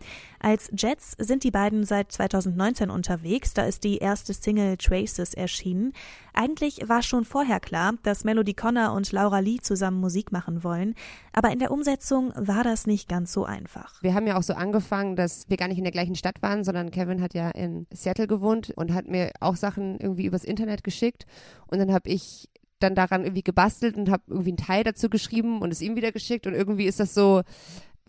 Als 0.42 0.70
Jets 0.78 1.16
sind 1.18 1.46
die 1.46 1.52
beiden 1.52 1.86
seit 1.86 2.12
2019 2.12 2.90
unterwegs, 2.90 3.54
da 3.54 3.64
ist 3.64 3.86
die 3.86 4.00
erste 4.00 4.34
Single 4.34 4.76
Traces 4.76 5.34
erschienen. 5.34 5.94
Eigentlich 6.34 6.82
war 6.90 7.02
schon 7.02 7.24
vorher 7.24 7.62
klar, 7.62 7.94
dass 8.04 8.26
Melody 8.26 8.54
Connor 8.54 8.92
und 8.92 9.10
Laura 9.14 9.40
Lee 9.40 9.60
zusammen 9.62 10.02
Musik 10.02 10.34
machen 10.34 10.66
wollen, 10.66 10.94
aber 11.32 11.52
in 11.52 11.60
der 11.60 11.72
Umsetzung 11.72 12.34
war 12.36 12.66
das 12.66 12.88
nicht 12.88 13.08
ganz 13.08 13.32
so 13.32 13.46
einfach. 13.46 14.04
Wir 14.04 14.14
haben 14.14 14.28
ja 14.28 14.36
auch 14.38 14.44
so 14.44 14.54
angefangen, 14.54 15.16
dass 15.16 15.50
wir 15.50 15.56
gar 15.56 15.70
nicht 15.70 15.78
in 15.78 15.86
der 15.86 15.94
gleichen 15.94 16.16
Stadt 16.16 16.42
waren, 16.42 16.66
sondern 16.66 16.92
Kevin 16.92 17.22
hat 17.22 17.34
ja 17.34 17.52
in 17.52 17.88
Seattle 17.94 18.28
gewohnt 18.28 18.74
und 18.76 18.94
hat 18.94 19.08
mir 19.08 19.32
auch 19.40 19.56
Sachen 19.56 19.98
irgendwie 19.98 20.26
übers 20.26 20.44
Internet 20.44 20.84
geschickt 20.84 21.26
und 21.68 21.80
dann 21.80 21.94
habe 21.94 22.10
ich 22.10 22.50
dann 22.80 22.96
daran 22.96 23.24
irgendwie 23.24 23.44
gebastelt 23.44 23.98
und 23.98 24.10
habe 24.10 24.24
irgendwie 24.28 24.52
einen 24.52 24.58
Teil 24.58 24.84
dazu 24.84 25.10
geschrieben 25.10 25.62
und 25.62 25.72
es 25.72 25.82
ihm 25.82 25.96
wieder 25.96 26.12
geschickt 26.12 26.48
und 26.48 26.54
irgendwie 26.54 26.86
ist 26.86 27.00
das 27.00 27.14
so 27.14 27.42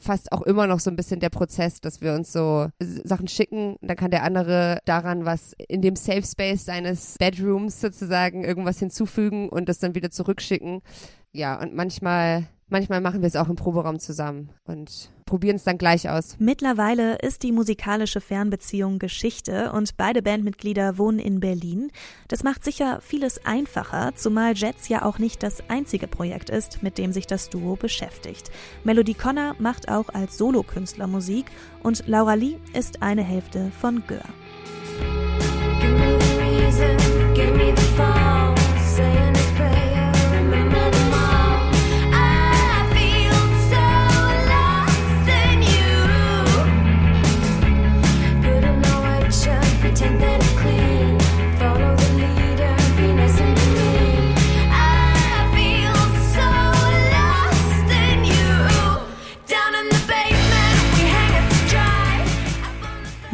fast 0.00 0.32
auch 0.32 0.42
immer 0.42 0.66
noch 0.66 0.80
so 0.80 0.90
ein 0.90 0.96
bisschen 0.96 1.20
der 1.20 1.30
Prozess, 1.30 1.80
dass 1.80 2.00
wir 2.00 2.14
uns 2.14 2.32
so 2.32 2.68
Sachen 2.78 3.28
schicken, 3.28 3.76
dann 3.80 3.96
kann 3.96 4.10
der 4.10 4.22
andere 4.22 4.78
daran 4.84 5.24
was 5.24 5.54
in 5.68 5.82
dem 5.82 5.96
Safe 5.96 6.22
Space 6.22 6.64
seines 6.64 7.16
Bedrooms 7.18 7.80
sozusagen 7.80 8.44
irgendwas 8.44 8.78
hinzufügen 8.78 9.48
und 9.48 9.68
das 9.68 9.78
dann 9.78 9.94
wieder 9.94 10.10
zurückschicken. 10.10 10.82
Ja, 11.32 11.60
und 11.60 11.74
manchmal 11.74 12.46
manchmal 12.68 13.00
machen 13.00 13.20
wir 13.20 13.26
es 13.26 13.36
auch 13.36 13.48
im 13.48 13.56
Proberaum 13.56 13.98
zusammen 13.98 14.50
und 14.64 15.10
probieren 15.26 15.56
es 15.56 15.64
dann 15.64 15.78
gleich 15.78 16.08
aus. 16.08 16.36
Mittlerweile 16.38 17.16
ist 17.16 17.42
die 17.42 17.52
musikalische 17.52 18.20
Fernbeziehung 18.20 18.98
Geschichte 18.98 19.72
und 19.72 19.96
beide 19.96 20.22
Bandmitglieder 20.22 20.98
wohnen 20.98 21.18
in 21.18 21.40
Berlin. 21.40 21.90
Das 22.28 22.42
macht 22.42 22.64
sicher 22.64 23.00
vieles 23.00 23.44
einfacher, 23.44 24.14
zumal 24.14 24.54
Jets 24.56 24.88
ja 24.88 25.04
auch 25.04 25.18
nicht 25.18 25.42
das 25.42 25.62
einzige 25.68 26.08
Projekt 26.08 26.50
ist, 26.50 26.82
mit 26.82 26.98
dem 26.98 27.12
sich 27.12 27.26
das 27.26 27.50
Duo 27.50 27.76
beschäftigt. 27.76 28.50
Melody 28.84 29.14
Connor 29.14 29.54
macht 29.58 29.90
auch 29.90 30.08
als 30.08 30.38
Solokünstler 30.38 31.06
Musik 31.06 31.46
und 31.82 32.06
Laura 32.06 32.34
Lee 32.34 32.56
ist 32.72 33.02
eine 33.02 33.22
Hälfte 33.22 33.70
von 33.80 34.02
Gör. 34.06 34.24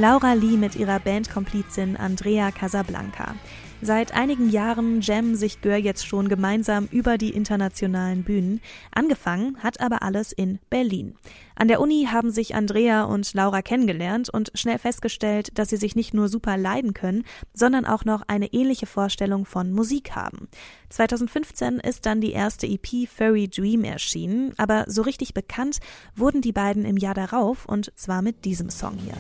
Laura 0.07 0.35
Lee 0.35 0.59
mit 0.59 0.77
ihrer 0.77 1.01
Bandkomplizin 1.01 1.97
Andrea 1.97 2.51
Casablanca. 2.51 3.37
Seit 3.81 4.13
einigen 4.13 4.51
Jahren 4.51 5.01
jammen 5.01 5.35
sich 5.35 5.63
Gör 5.63 5.77
jetzt 5.77 6.07
schon 6.07 6.29
gemeinsam 6.29 6.89
über 6.91 7.17
die 7.17 7.31
internationalen 7.31 8.23
Bühnen. 8.23 8.61
Angefangen 8.95 9.57
hat 9.63 9.81
aber 9.81 10.03
alles 10.03 10.33
in 10.33 10.59
Berlin. 10.69 11.15
An 11.57 11.69
der 11.69 11.81
Uni 11.81 12.09
haben 12.11 12.31
sich 12.31 12.55
Andrea 12.55 13.05
und 13.05 13.33
Laura 13.33 13.63
kennengelernt 13.63 14.29
und 14.29 14.53
schnell 14.55 14.79
festgestellt, 14.79 15.59
dass 15.59 15.71
sie 15.71 15.77
sich 15.79 15.97
nicht 15.97 16.13
nur 16.13 16.29
super 16.29 16.59
leiden 16.59 16.93
können, 16.93 17.25
sondern 17.55 17.87
auch 17.87 18.05
noch 18.05 18.23
eine 18.27 18.53
ähnliche 18.53 18.87
Vorstellung 18.87 19.47
von 19.47 19.73
Musik 19.73 20.13
haben. 20.13 20.49
2015 20.91 21.81
ist 21.81 22.05
dann 22.05 22.21
die 22.21 22.33
erste 22.33 22.67
EP 22.67 23.09
Furry 23.09 23.49
Dream 23.49 23.85
erschienen, 23.85 24.53
aber 24.59 24.85
so 24.87 25.01
richtig 25.01 25.33
bekannt 25.33 25.79
wurden 26.15 26.43
die 26.43 26.53
beiden 26.53 26.85
im 26.85 26.99
Jahr 26.99 27.15
darauf 27.15 27.65
und 27.67 27.91
zwar 27.97 28.21
mit 28.21 28.45
diesem 28.45 28.69
Song 28.69 28.99
hier. 28.99 29.15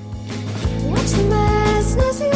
Christmas, 1.05 2.34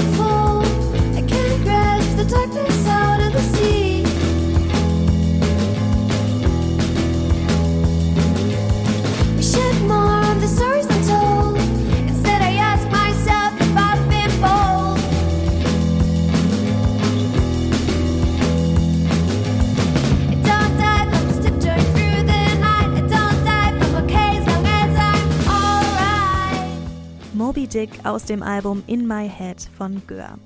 aus 28.09 28.25
dem 28.25 28.43
Album 28.43 28.83
In 28.87 29.07
My 29.07 29.29
Head 29.29 29.69
von 29.77 30.03
Gör. 30.07 30.39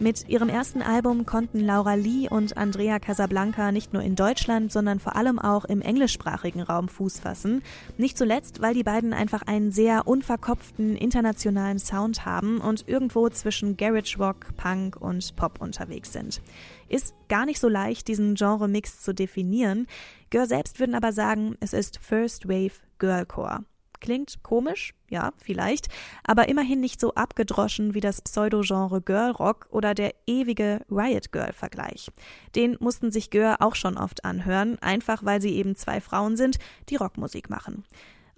Mit 0.00 0.28
ihrem 0.28 0.48
ersten 0.48 0.80
Album 0.80 1.26
konnten 1.26 1.58
Laura 1.58 1.94
Lee 1.94 2.28
und 2.28 2.56
Andrea 2.56 3.00
Casablanca 3.00 3.72
nicht 3.72 3.92
nur 3.92 4.02
in 4.02 4.14
Deutschland, 4.14 4.70
sondern 4.70 5.00
vor 5.00 5.16
allem 5.16 5.40
auch 5.40 5.64
im 5.64 5.82
englischsprachigen 5.82 6.62
Raum 6.62 6.88
Fuß 6.88 7.18
fassen. 7.18 7.62
Nicht 7.96 8.16
zuletzt, 8.16 8.62
weil 8.62 8.74
die 8.74 8.84
beiden 8.84 9.12
einfach 9.12 9.42
einen 9.42 9.72
sehr 9.72 10.06
unverkopften 10.06 10.94
internationalen 10.94 11.80
Sound 11.80 12.24
haben 12.24 12.60
und 12.60 12.86
irgendwo 12.86 13.28
zwischen 13.30 13.76
Garage 13.76 14.18
Rock, 14.18 14.56
Punk 14.56 14.96
und 15.00 15.34
Pop 15.34 15.60
unterwegs 15.60 16.12
sind. 16.12 16.40
Ist 16.88 17.12
gar 17.28 17.44
nicht 17.44 17.58
so 17.58 17.68
leicht, 17.68 18.06
diesen 18.06 18.36
Genre-Mix 18.36 19.02
zu 19.02 19.12
definieren. 19.12 19.88
Gör 20.30 20.46
selbst 20.46 20.78
würden 20.78 20.94
aber 20.94 21.12
sagen, 21.12 21.56
es 21.58 21.72
ist 21.72 21.98
First 22.00 22.48
Wave 22.48 22.74
Girlcore. 23.00 23.64
Klingt 24.00 24.42
komisch, 24.42 24.94
ja, 25.08 25.32
vielleicht, 25.38 25.88
aber 26.24 26.48
immerhin 26.48 26.80
nicht 26.80 27.00
so 27.00 27.14
abgedroschen 27.14 27.94
wie 27.94 28.00
das 28.00 28.20
Pseudo-Genre 28.22 29.00
Girl 29.00 29.32
Rock 29.32 29.66
oder 29.70 29.94
der 29.94 30.14
ewige 30.26 30.80
Riot 30.90 31.32
Girl-Vergleich. 31.32 32.10
Den 32.54 32.76
mussten 32.80 33.10
sich 33.10 33.30
Gör 33.30 33.60
auch 33.60 33.74
schon 33.74 33.96
oft 33.96 34.24
anhören, 34.24 34.78
einfach 34.80 35.24
weil 35.24 35.40
sie 35.40 35.54
eben 35.54 35.74
zwei 35.74 36.00
Frauen 36.00 36.36
sind, 36.36 36.58
die 36.88 36.96
Rockmusik 36.96 37.50
machen. 37.50 37.84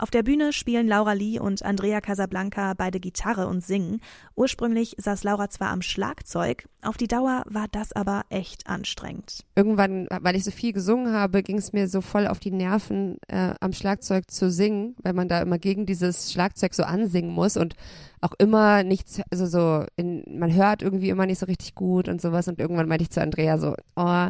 Auf 0.01 0.11
der 0.11 0.23
Bühne 0.23 0.55
spielen 0.55 0.89
Laura 0.89 1.13
Lee 1.13 1.39
und 1.39 1.63
Andrea 1.63 2.01
Casablanca 2.01 2.73
beide 2.73 3.01
Gitarre 3.01 3.47
und 3.47 3.63
singen. 3.63 4.01
Ursprünglich 4.35 4.97
saß 4.97 5.25
Laura 5.25 5.51
zwar 5.51 5.69
am 5.69 5.83
Schlagzeug, 5.83 6.67
auf 6.81 6.97
die 6.97 7.07
Dauer 7.07 7.43
war 7.47 7.67
das 7.71 7.93
aber 7.93 8.23
echt 8.31 8.67
anstrengend. 8.67 9.45
Irgendwann, 9.57 10.07
weil 10.23 10.37
ich 10.37 10.45
so 10.45 10.53
viel 10.53 10.73
gesungen 10.73 11.13
habe, 11.13 11.43
ging 11.43 11.59
es 11.59 11.75
mir 11.75 11.87
so 11.87 12.01
voll 12.01 12.27
auf 12.29 12.39
die 12.39 12.51
Nerven, 12.51 13.19
äh, 13.29 13.53
am 13.61 13.75
Schlagzeug 13.75 14.31
zu 14.31 14.51
singen, 14.51 14.97
weil 15.03 15.13
man 15.13 15.29
da 15.29 15.43
immer 15.43 15.59
gegen 15.59 15.85
dieses 15.85 16.33
Schlagzeug 16.33 16.73
so 16.73 16.85
ansingen 16.85 17.31
muss 17.31 17.59
und 17.59 17.75
auch 18.23 18.33
immer 18.39 18.83
nichts, 18.85 19.21
also 19.31 19.45
so, 19.45 19.85
in, 19.97 20.25
man 20.39 20.55
hört 20.55 20.81
irgendwie 20.81 21.11
immer 21.11 21.27
nicht 21.27 21.41
so 21.41 21.45
richtig 21.45 21.75
gut 21.75 22.09
und 22.09 22.23
sowas. 22.23 22.49
Und 22.49 22.59
irgendwann 22.59 22.89
meinte 22.89 23.03
ich 23.03 23.11
zu 23.11 23.21
Andrea 23.21 23.59
so, 23.59 23.75
oh, 23.97 24.29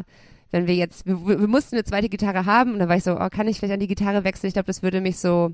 wenn 0.51 0.67
wir 0.67 0.75
jetzt, 0.75 1.05
wir, 1.05 1.25
wir 1.25 1.47
mussten 1.47 1.75
eine 1.75 1.83
zweite 1.83 2.09
Gitarre 2.09 2.45
haben 2.45 2.73
und 2.73 2.79
dann 2.79 2.89
war 2.89 2.97
ich 2.97 3.03
so, 3.03 3.19
oh, 3.19 3.29
kann 3.29 3.47
ich 3.47 3.57
vielleicht 3.57 3.73
an 3.73 3.79
die 3.79 3.87
Gitarre 3.87 4.23
wechseln? 4.23 4.49
Ich 4.49 4.53
glaube, 4.53 4.67
das 4.67 4.83
würde 4.83 5.01
mich 5.01 5.17
so 5.17 5.53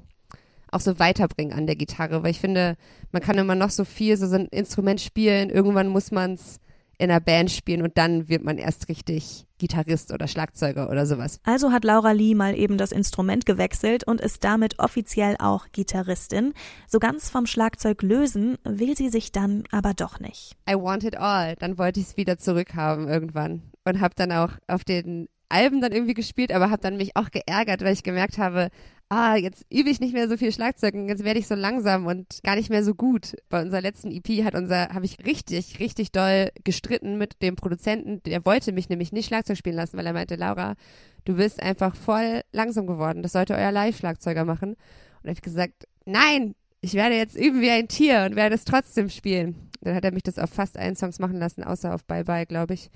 auch 0.72 0.82
so 0.82 1.00
weiterbringen 1.00 1.58
an 1.58 1.66
der 1.66 1.76
Gitarre, 1.76 2.24
weil 2.24 2.32
ich 2.32 2.40
finde, 2.40 2.76
man 3.12 3.22
kann 3.22 3.38
immer 3.38 3.56
noch 3.56 3.70
so 3.70 3.86
viel 3.86 4.18
so, 4.18 4.28
so 4.28 4.36
ein 4.36 4.48
Instrument 4.48 5.00
spielen, 5.00 5.50
irgendwann 5.50 5.88
muss 5.88 6.12
man 6.12 6.34
es 6.34 6.60
in 7.00 7.12
einer 7.12 7.20
Band 7.20 7.52
spielen 7.52 7.84
und 7.84 7.98
dann 7.98 8.28
wird 8.28 8.44
man 8.44 8.58
erst 8.58 8.90
richtig 8.90 9.46
Gitarrist 9.60 10.12
oder 10.12 10.28
Schlagzeuger 10.28 10.90
oder 10.90 11.06
sowas. 11.06 11.40
Also 11.44 11.72
hat 11.72 11.84
Laura 11.84 12.12
Lee 12.12 12.34
mal 12.34 12.58
eben 12.58 12.78
das 12.78 12.92
Instrument 12.92 13.46
gewechselt 13.46 14.04
und 14.06 14.20
ist 14.20 14.44
damit 14.44 14.80
offiziell 14.80 15.36
auch 15.40 15.68
Gitarristin. 15.72 16.54
So 16.88 17.00
ganz 17.00 17.30
vom 17.30 17.46
Schlagzeug 17.46 18.02
lösen 18.02 18.58
will 18.64 18.98
sie 18.98 19.10
sich 19.10 19.32
dann 19.32 19.64
aber 19.72 19.94
doch 19.94 20.20
nicht. 20.20 20.56
I 20.70 20.74
want 20.74 21.04
it 21.04 21.18
all. 21.18 21.56
Dann 21.56 21.78
wollte 21.78 22.00
ich 22.00 22.08
es 22.08 22.18
wieder 22.18 22.40
zurückhaben 22.40 23.08
irgendwann 23.08 23.62
und 23.88 24.02
habe 24.02 24.16
dann 24.16 24.32
auch 24.32 24.52
auf 24.68 24.84
den 24.84 25.28
Alben 25.50 25.80
dann 25.80 25.94
irgendwie 25.94 26.14
gespielt, 26.14 26.52
aber 26.52 26.70
habe 26.70 26.82
dann 26.82 26.98
mich 26.98 27.16
auch 27.16 27.32
geärgert, 27.32 27.82
weil 27.82 27.94
ich 27.94 28.04
gemerkt 28.04 28.38
habe, 28.38 28.70
ah, 29.10 29.36
jetzt 29.36 29.66
übe 29.72 29.90
ich 29.90 30.02
nicht 30.02 30.14
mehr 30.14 30.28
so 30.28 30.36
viel 30.36 30.52
Schlagzeug 30.52 30.94
und 30.94 31.08
jetzt 31.08 31.24
werde 31.24 31.40
ich 31.40 31.48
so 31.48 31.56
langsam 31.56 32.06
und 32.06 32.40
gar 32.44 32.56
nicht 32.56 32.70
mehr 32.70 32.84
so 32.84 32.94
gut. 32.94 33.36
Bei 33.48 33.62
unserer 33.62 33.82
letzten 33.82 34.12
EP 34.12 34.44
hat 34.44 34.56
unser, 34.56 34.90
habe 34.90 35.06
ich 35.06 35.26
richtig, 35.26 35.80
richtig 35.80 36.12
doll 36.12 36.52
gestritten 36.66 37.18
mit 37.18 37.42
dem 37.42 37.56
Produzenten. 37.56 38.22
Der 38.24 38.46
wollte 38.46 38.74
mich 38.74 38.90
nämlich 38.90 39.14
nicht 39.14 39.28
Schlagzeug 39.28 39.58
spielen 39.58 39.78
lassen, 39.78 39.98
weil 39.98 40.06
er 40.06 40.14
meinte, 40.14 40.36
Laura, 40.36 40.76
du 41.24 41.36
bist 41.36 41.62
einfach 41.62 41.96
voll 41.96 42.42
langsam 42.52 42.86
geworden. 42.86 43.24
Das 43.24 43.32
sollte 43.32 43.56
euer 43.56 43.72
Live-Schlagzeuger 43.72 44.44
machen. 44.44 44.72
Und 44.72 45.30
habe 45.30 45.32
ich 45.32 45.42
gesagt, 45.42 45.88
nein, 46.06 46.56
ich 46.82 46.94
werde 46.94 47.16
jetzt 47.16 47.38
üben 47.38 47.62
wie 47.62 47.70
ein 47.70 47.88
Tier 47.88 48.26
und 48.30 48.36
werde 48.36 48.56
es 48.56 48.66
trotzdem 48.66 49.10
spielen. 49.10 49.67
Dann 49.82 49.96
hat 49.96 50.06
er 50.06 50.12
mich 50.12 50.24
das 50.24 50.40
auf 50.40 50.50
fast 50.50 50.78
allen 50.78 50.96
Songs 50.96 51.20
machen 51.20 51.38
lassen, 51.38 51.64
außer 51.64 51.94
auf 51.94 52.06
Bye 52.06 52.24
Bye, 52.24 52.46
glaube 52.46 52.74
ich, 52.74 52.90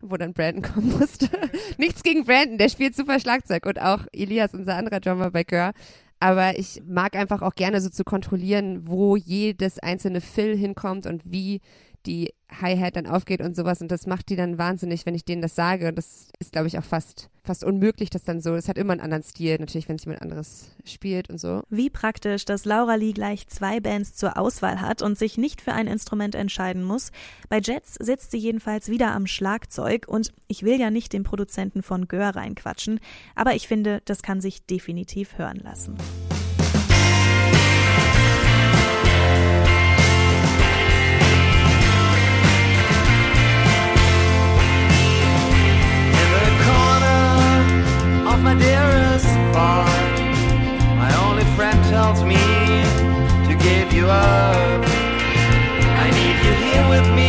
wo 0.00 0.16
dann 0.16 0.32
Brandon 0.32 0.62
kommen 0.74 0.98
musste. 0.98 1.28
Nichts 1.78 2.02
gegen 2.02 2.24
Brandon, 2.24 2.58
der 2.58 2.68
spielt 2.68 2.94
super 2.94 3.20
Schlagzeug 3.20 3.66
und 3.66 3.80
auch 3.80 4.06
Elias, 4.12 4.54
unser 4.54 4.76
anderer 4.76 5.00
Drummer 5.00 5.30
bei 5.30 5.44
Gör. 5.44 5.72
Aber 6.20 6.58
ich 6.58 6.82
mag 6.86 7.14
einfach 7.14 7.42
auch 7.42 7.54
gerne 7.54 7.80
so 7.80 7.90
zu 7.90 8.02
kontrollieren, 8.02 8.88
wo 8.88 9.16
jedes 9.16 9.78
einzelne 9.78 10.20
Fill 10.20 10.56
hinkommt 10.56 11.06
und 11.06 11.22
wie 11.24 11.60
die 12.06 12.32
Hi-Hat 12.50 12.96
dann 12.96 13.06
aufgeht 13.06 13.40
und 13.40 13.54
sowas. 13.54 13.80
Und 13.80 13.90
das 13.90 14.06
macht 14.06 14.28
die 14.28 14.36
dann 14.36 14.58
wahnsinnig, 14.58 15.06
wenn 15.06 15.14
ich 15.14 15.24
denen 15.24 15.42
das 15.42 15.54
sage. 15.54 15.88
Und 15.88 15.96
das 15.96 16.28
ist, 16.40 16.52
glaube 16.52 16.66
ich, 16.66 16.78
auch 16.78 16.84
fast, 16.84 17.30
fast 17.48 17.64
unmöglich, 17.64 18.10
das 18.10 18.22
dann 18.24 18.40
so. 18.40 18.54
Es 18.54 18.68
hat 18.68 18.78
immer 18.78 18.92
einen 18.92 19.00
anderen 19.00 19.22
Stil, 19.24 19.56
natürlich, 19.58 19.88
wenn 19.88 19.96
es 19.96 20.04
jemand 20.04 20.22
anderes 20.22 20.70
spielt 20.84 21.30
und 21.30 21.38
so. 21.38 21.62
Wie 21.70 21.90
praktisch, 21.90 22.44
dass 22.44 22.64
Laura 22.64 22.94
Lee 22.94 23.12
gleich 23.12 23.48
zwei 23.48 23.80
Bands 23.80 24.14
zur 24.14 24.36
Auswahl 24.38 24.80
hat 24.80 25.02
und 25.02 25.18
sich 25.18 25.38
nicht 25.38 25.60
für 25.60 25.72
ein 25.72 25.86
Instrument 25.86 26.34
entscheiden 26.34 26.84
muss. 26.84 27.10
Bei 27.48 27.58
Jets 27.58 27.94
sitzt 27.94 28.30
sie 28.30 28.38
jedenfalls 28.38 28.88
wieder 28.90 29.12
am 29.12 29.26
Schlagzeug 29.26 30.06
und 30.06 30.32
ich 30.46 30.62
will 30.62 30.78
ja 30.78 30.90
nicht 30.90 31.12
den 31.12 31.24
Produzenten 31.24 31.82
von 31.82 32.06
Gör 32.06 32.36
reinquatschen, 32.36 33.00
aber 33.34 33.54
ich 33.54 33.66
finde, 33.66 34.02
das 34.04 34.22
kann 34.22 34.40
sich 34.40 34.66
definitiv 34.66 35.38
hören 35.38 35.58
lassen. 35.58 35.96
Of 48.38 48.44
my 48.44 48.54
dearest 48.54 49.26
bar, 49.52 49.84
my 50.96 51.12
only 51.26 51.44
friend 51.56 51.78
tells 51.84 52.22
me 52.22 52.42
to 53.48 53.54
give 53.66 53.92
you 53.92 54.06
up. 54.06 54.80
I 56.04 56.06
need 56.18 56.36
you 56.46 56.54
here 56.66 56.84
with 56.94 57.08
me, 57.18 57.27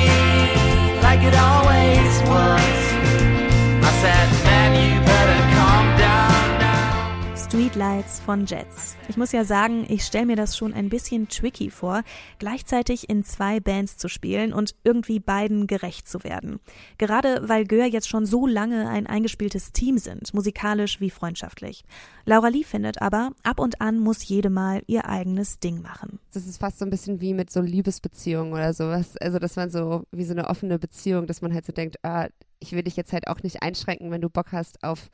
Lights 7.89 8.19
von 8.19 8.45
Jets. 8.45 8.95
Ich 9.07 9.17
muss 9.17 9.31
ja 9.31 9.43
sagen, 9.43 9.83
ich 9.89 10.03
stelle 10.03 10.27
mir 10.27 10.35
das 10.35 10.55
schon 10.55 10.75
ein 10.75 10.89
bisschen 10.89 11.27
tricky 11.27 11.71
vor, 11.71 12.03
gleichzeitig 12.37 13.09
in 13.09 13.23
zwei 13.23 13.59
Bands 13.59 13.97
zu 13.97 14.07
spielen 14.07 14.53
und 14.53 14.75
irgendwie 14.83 15.19
beiden 15.19 15.65
gerecht 15.65 16.07
zu 16.07 16.23
werden. 16.23 16.59
Gerade 16.99 17.49
weil 17.49 17.65
Gör 17.65 17.85
jetzt 17.85 18.07
schon 18.07 18.27
so 18.27 18.45
lange 18.45 18.87
ein 18.87 19.07
eingespieltes 19.07 19.71
Team 19.71 19.97
sind, 19.97 20.35
musikalisch 20.35 21.01
wie 21.01 21.09
freundschaftlich. 21.09 21.83
Laura 22.25 22.49
Lee 22.49 22.63
findet 22.63 23.01
aber, 23.01 23.31
ab 23.41 23.59
und 23.59 23.81
an 23.81 23.97
muss 23.97 24.23
jede 24.23 24.51
mal 24.51 24.83
ihr 24.85 25.05
eigenes 25.05 25.59
Ding 25.59 25.81
machen. 25.81 26.19
Das 26.31 26.45
ist 26.45 26.59
fast 26.59 26.77
so 26.77 26.85
ein 26.85 26.91
bisschen 26.91 27.21
wie 27.21 27.33
mit 27.33 27.49
so 27.49 27.59
Liebesbeziehungen 27.59 28.53
oder 28.53 28.71
sowas. 28.73 29.17
Also, 29.17 29.39
dass 29.39 29.55
man 29.55 29.71
so, 29.71 30.03
wie 30.11 30.25
so 30.25 30.33
eine 30.33 30.47
offene 30.47 30.77
Beziehung, 30.77 31.25
dass 31.25 31.41
man 31.41 31.55
halt 31.55 31.65
so 31.65 31.73
denkt, 31.73 31.95
ah, 32.03 32.27
ich 32.59 32.71
will 32.71 32.83
dich 32.83 32.97
jetzt 32.97 33.13
halt 33.13 33.27
auch 33.27 33.41
nicht 33.41 33.63
einschränken, 33.63 34.11
wenn 34.11 34.21
du 34.21 34.29
Bock 34.29 34.51
hast 34.51 34.83
auf 34.83 35.09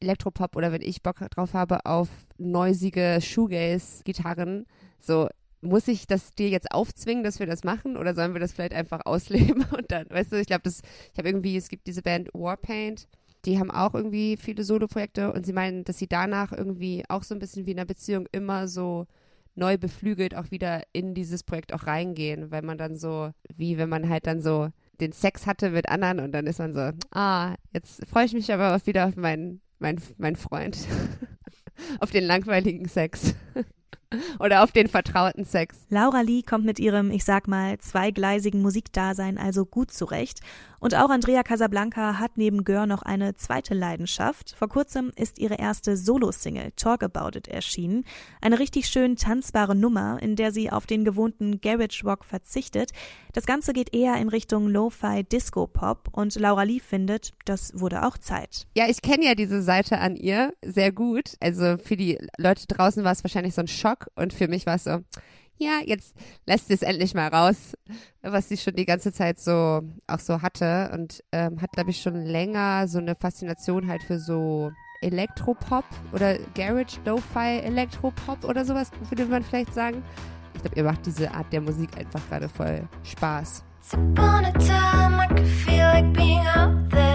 Elektropop 0.00 0.56
oder 0.56 0.72
wenn 0.72 0.82
ich 0.82 1.02
Bock 1.02 1.18
drauf 1.30 1.54
habe 1.54 1.84
auf 1.86 2.08
neusige 2.38 3.18
Shoegaze-Gitarren. 3.20 4.66
So, 4.98 5.28
muss 5.60 5.88
ich 5.88 6.06
das 6.06 6.34
dir 6.34 6.48
jetzt 6.48 6.72
aufzwingen, 6.72 7.24
dass 7.24 7.40
wir 7.40 7.46
das 7.46 7.64
machen 7.64 7.96
oder 7.96 8.14
sollen 8.14 8.32
wir 8.32 8.40
das 8.40 8.52
vielleicht 8.52 8.74
einfach 8.74 9.04
ausleben 9.04 9.64
und 9.76 9.90
dann, 9.90 10.08
weißt 10.08 10.32
du, 10.32 10.40
ich 10.40 10.46
glaube, 10.46 10.68
ich 10.68 11.18
habe 11.18 11.28
irgendwie, 11.28 11.56
es 11.56 11.68
gibt 11.68 11.86
diese 11.86 12.02
Band 12.02 12.28
Warpaint, 12.32 13.08
die 13.44 13.58
haben 13.58 13.70
auch 13.70 13.94
irgendwie 13.94 14.36
viele 14.36 14.64
Solo-Projekte 14.64 15.32
und 15.32 15.46
sie 15.46 15.52
meinen, 15.52 15.84
dass 15.84 15.98
sie 15.98 16.08
danach 16.08 16.52
irgendwie 16.52 17.04
auch 17.08 17.22
so 17.22 17.34
ein 17.34 17.38
bisschen 17.38 17.66
wie 17.66 17.72
in 17.72 17.78
einer 17.78 17.86
Beziehung 17.86 18.26
immer 18.32 18.68
so 18.68 19.06
neu 19.54 19.76
beflügelt 19.76 20.34
auch 20.36 20.50
wieder 20.50 20.82
in 20.92 21.14
dieses 21.14 21.42
Projekt 21.42 21.72
auch 21.74 21.86
reingehen, 21.86 22.50
weil 22.50 22.62
man 22.62 22.78
dann 22.78 22.96
so, 22.96 23.32
wie 23.54 23.76
wenn 23.76 23.88
man 23.88 24.08
halt 24.08 24.26
dann 24.26 24.40
so 24.40 24.68
den 25.00 25.12
Sex 25.12 25.46
hatte 25.46 25.70
mit 25.70 25.88
anderen 25.88 26.20
und 26.20 26.32
dann 26.32 26.46
ist 26.46 26.58
man 26.58 26.72
so, 26.72 26.90
ah, 27.10 27.54
jetzt 27.72 28.06
freue 28.08 28.24
ich 28.24 28.32
mich 28.32 28.52
aber 28.52 28.74
auch 28.74 28.86
wieder 28.86 29.06
auf 29.06 29.16
meinen, 29.16 29.60
mein, 29.78 30.00
mein 30.18 30.36
Freund. 30.36 30.78
auf 32.00 32.10
den 32.10 32.24
langweiligen 32.24 32.88
Sex. 32.88 33.34
Oder 34.38 34.62
auf 34.62 34.72
den 34.72 34.88
vertrauten 34.88 35.44
Sex. 35.44 35.76
Laura 35.90 36.20
Lee 36.22 36.42
kommt 36.42 36.64
mit 36.64 36.78
ihrem, 36.78 37.10
ich 37.10 37.24
sag 37.24 37.48
mal, 37.48 37.78
zweigleisigen 37.78 38.62
Musikdasein 38.62 39.38
also 39.38 39.66
gut 39.66 39.90
zurecht. 39.90 40.40
Und 40.80 40.94
auch 40.94 41.10
Andrea 41.10 41.42
Casablanca 41.42 42.18
hat 42.18 42.32
neben 42.36 42.62
Gör 42.62 42.86
noch 42.86 43.02
eine 43.02 43.34
zweite 43.34 43.74
Leidenschaft. 43.74 44.54
Vor 44.56 44.68
kurzem 44.68 45.10
ist 45.16 45.38
ihre 45.38 45.56
erste 45.56 45.96
Solo-Single 45.96 46.72
Talk 46.76 47.02
About 47.02 47.36
It 47.36 47.48
erschienen. 47.48 48.04
Eine 48.40 48.60
richtig 48.60 48.86
schön 48.88 49.16
tanzbare 49.16 49.74
Nummer, 49.74 50.22
in 50.22 50.36
der 50.36 50.52
sie 50.52 50.70
auf 50.70 50.86
den 50.86 51.04
gewohnten 51.04 51.60
Garage 51.60 52.04
Rock 52.04 52.24
verzichtet. 52.24 52.92
Das 53.32 53.44
Ganze 53.44 53.72
geht 53.72 53.92
eher 53.92 54.16
in 54.16 54.28
Richtung 54.28 54.68
Lo-Fi 54.68 55.24
Disco 55.24 55.66
Pop 55.66 56.08
und 56.12 56.36
Laura 56.36 56.62
Lee 56.62 56.80
findet, 56.80 57.32
das 57.44 57.78
wurde 57.78 58.06
auch 58.06 58.16
Zeit. 58.16 58.66
Ja, 58.76 58.88
ich 58.88 59.02
kenne 59.02 59.26
ja 59.26 59.34
diese 59.34 59.62
Seite 59.62 59.98
an 59.98 60.16
ihr 60.16 60.54
sehr 60.64 60.92
gut. 60.92 61.34
Also 61.40 61.76
für 61.78 61.96
die 61.96 62.18
Leute 62.38 62.66
draußen 62.66 63.04
war 63.04 63.12
es 63.12 63.24
wahrscheinlich 63.24 63.54
so 63.54 63.60
ein 63.60 63.68
Schock 63.68 63.97
und 64.14 64.32
für 64.32 64.48
mich 64.48 64.66
war 64.66 64.76
es 64.76 64.84
so, 64.84 65.00
ja, 65.56 65.80
jetzt 65.84 66.14
lässt 66.46 66.68
sie 66.68 66.74
es 66.74 66.82
endlich 66.82 67.14
mal 67.14 67.28
raus, 67.28 67.76
was 68.22 68.48
sie 68.48 68.56
schon 68.56 68.74
die 68.74 68.86
ganze 68.86 69.12
Zeit 69.12 69.40
so 69.40 69.82
auch 70.06 70.20
so 70.20 70.40
hatte 70.40 70.90
und 70.94 71.24
ähm, 71.32 71.60
hat, 71.60 71.72
glaube 71.72 71.90
ich, 71.90 72.00
schon 72.00 72.24
länger 72.24 72.86
so 72.86 72.98
eine 72.98 73.16
Faszination 73.16 73.88
halt 73.88 74.02
für 74.04 74.18
so 74.18 74.70
Elektropop 75.00 75.84
oder 76.12 76.38
Garage 76.54 77.00
Lo-Fi 77.04 77.60
Elektropop 77.64 78.44
oder 78.44 78.64
sowas, 78.64 78.90
würde 79.08 79.26
man 79.26 79.42
vielleicht 79.42 79.74
sagen. 79.74 80.02
Ich 80.54 80.62
glaube, 80.62 80.76
ihr 80.76 80.84
macht 80.84 81.06
diese 81.06 81.30
Art 81.32 81.52
der 81.52 81.60
Musik 81.60 81.96
einfach 81.96 82.20
gerade 82.28 82.48
voll 82.48 82.88
Spaß. 83.04 83.64
Once 83.90 83.94
upon 83.94 84.44
a 84.44 84.52
time, 84.52 85.18
I 85.18 85.26
could 85.28 85.46
feel 85.46 85.86
like 85.86 86.12
being 86.12 86.46
out 86.46 86.90
there. 86.90 87.07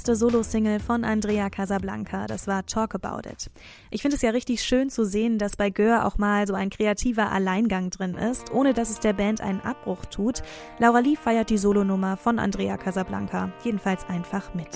Erste 0.00 0.16
Solo-Single 0.16 0.80
von 0.80 1.04
Andrea 1.04 1.50
Casablanca, 1.50 2.26
das 2.26 2.46
war 2.46 2.64
Talk 2.64 2.94
About 2.94 3.28
It. 3.28 3.50
Ich 3.90 4.00
finde 4.00 4.16
es 4.16 4.22
ja 4.22 4.30
richtig 4.30 4.62
schön 4.62 4.88
zu 4.88 5.04
sehen, 5.04 5.36
dass 5.36 5.56
bei 5.56 5.68
Gör 5.68 6.06
auch 6.06 6.16
mal 6.16 6.46
so 6.46 6.54
ein 6.54 6.70
kreativer 6.70 7.30
Alleingang 7.30 7.90
drin 7.90 8.14
ist, 8.14 8.50
ohne 8.50 8.72
dass 8.72 8.88
es 8.88 9.00
der 9.00 9.12
Band 9.12 9.42
einen 9.42 9.60
Abbruch 9.60 10.06
tut. 10.06 10.40
Laura 10.78 11.00
Lee 11.00 11.16
feiert 11.16 11.50
die 11.50 11.58
Solonummer 11.58 12.16
von 12.16 12.38
Andrea 12.38 12.78
Casablanca 12.78 13.52
jedenfalls 13.62 14.08
einfach 14.08 14.54
mit. 14.54 14.74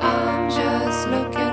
I'm 0.00 0.48
just 0.48 1.06
looking 1.06 1.43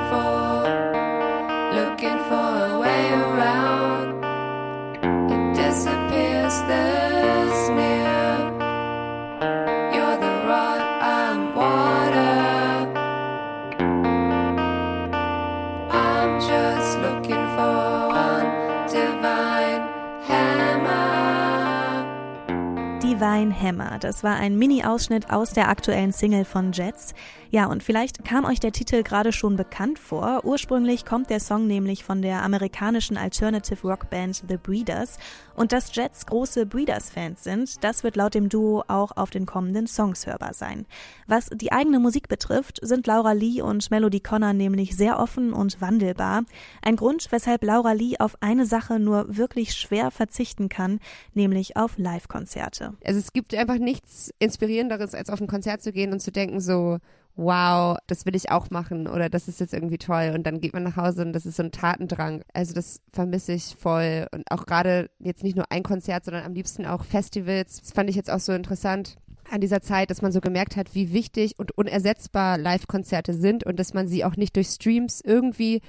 Divine 23.21 23.53
Hammer, 23.53 23.99
das 23.99 24.23
war 24.23 24.37
ein 24.37 24.57
Mini-Ausschnitt 24.57 25.29
aus 25.29 25.53
der 25.53 25.69
aktuellen 25.69 26.11
Single 26.11 26.43
von 26.43 26.71
Jets. 26.71 27.13
Ja, 27.51 27.65
und 27.65 27.83
vielleicht 27.83 28.23
kam 28.23 28.45
euch 28.45 28.61
der 28.61 28.71
Titel 28.71 29.03
gerade 29.03 29.33
schon 29.33 29.57
bekannt 29.57 29.99
vor. 29.99 30.45
Ursprünglich 30.45 31.05
kommt 31.05 31.29
der 31.29 31.41
Song 31.41 31.67
nämlich 31.67 32.05
von 32.05 32.21
der 32.21 32.43
amerikanischen 32.43 33.17
Alternative 33.17 33.85
Rock 33.85 34.09
Band 34.09 34.41
The 34.47 34.55
Breeders. 34.55 35.17
Und 35.53 35.73
dass 35.73 35.93
Jets 35.93 36.25
große 36.25 36.65
Breeders-Fans 36.65 37.43
sind, 37.43 37.83
das 37.83 38.03
wird 38.03 38.15
laut 38.15 38.35
dem 38.35 38.47
Duo 38.47 38.85
auch 38.87 39.11
auf 39.17 39.29
den 39.31 39.45
kommenden 39.45 39.85
Songs 39.85 40.25
hörbar 40.25 40.53
sein. 40.53 40.87
Was 41.27 41.49
die 41.53 41.73
eigene 41.73 41.99
Musik 41.99 42.29
betrifft, 42.29 42.79
sind 42.81 43.05
Laura 43.05 43.33
Lee 43.33 43.61
und 43.61 43.91
Melody 43.91 44.21
Connor 44.21 44.53
nämlich 44.53 44.95
sehr 44.95 45.19
offen 45.19 45.51
und 45.51 45.81
wandelbar. 45.81 46.43
Ein 46.81 46.95
Grund, 46.95 47.27
weshalb 47.31 47.65
Laura 47.65 47.91
Lee 47.91 48.15
auf 48.17 48.37
eine 48.39 48.65
Sache 48.65 48.97
nur 48.97 49.37
wirklich 49.37 49.73
schwer 49.73 50.09
verzichten 50.09 50.69
kann, 50.69 51.01
nämlich 51.33 51.75
auf 51.75 51.97
Live-Konzerte. 51.97 52.93
Also 53.11 53.19
es 53.19 53.33
gibt 53.33 53.53
einfach 53.53 53.77
nichts 53.77 54.33
Inspirierenderes, 54.39 55.15
als 55.15 55.29
auf 55.29 55.41
ein 55.41 55.47
Konzert 55.47 55.81
zu 55.81 55.91
gehen 55.91 56.13
und 56.13 56.21
zu 56.21 56.31
denken 56.31 56.61
so, 56.61 56.99
wow, 57.35 57.97
das 58.07 58.25
will 58.25 58.37
ich 58.37 58.51
auch 58.51 58.69
machen 58.69 59.05
oder 59.05 59.27
das 59.27 59.49
ist 59.49 59.59
jetzt 59.59 59.73
irgendwie 59.73 59.97
toll 59.97 60.31
und 60.33 60.47
dann 60.47 60.61
geht 60.61 60.71
man 60.71 60.83
nach 60.83 60.95
Hause 60.95 61.23
und 61.23 61.33
das 61.33 61.45
ist 61.45 61.57
so 61.57 61.63
ein 61.63 61.73
Tatendrang. 61.73 62.41
Also 62.53 62.73
das 62.73 63.01
vermisse 63.11 63.51
ich 63.51 63.75
voll 63.77 64.27
und 64.31 64.49
auch 64.49 64.65
gerade 64.65 65.09
jetzt 65.19 65.43
nicht 65.43 65.57
nur 65.57 65.65
ein 65.69 65.83
Konzert, 65.83 66.23
sondern 66.23 66.45
am 66.45 66.53
liebsten 66.53 66.85
auch 66.85 67.03
Festivals. 67.03 67.81
Das 67.81 67.91
fand 67.91 68.09
ich 68.09 68.15
jetzt 68.15 68.31
auch 68.31 68.39
so 68.39 68.53
interessant 68.53 69.17
an 69.49 69.59
dieser 69.59 69.81
Zeit, 69.81 70.09
dass 70.09 70.21
man 70.21 70.31
so 70.31 70.39
gemerkt 70.39 70.77
hat, 70.77 70.95
wie 70.95 71.11
wichtig 71.11 71.59
und 71.59 71.77
unersetzbar 71.77 72.57
Live-Konzerte 72.57 73.33
sind 73.33 73.65
und 73.65 73.77
dass 73.77 73.93
man 73.93 74.07
sie 74.07 74.23
auch 74.23 74.37
nicht 74.37 74.55
durch 74.55 74.67
Streams 74.67 75.19
irgendwie 75.19 75.81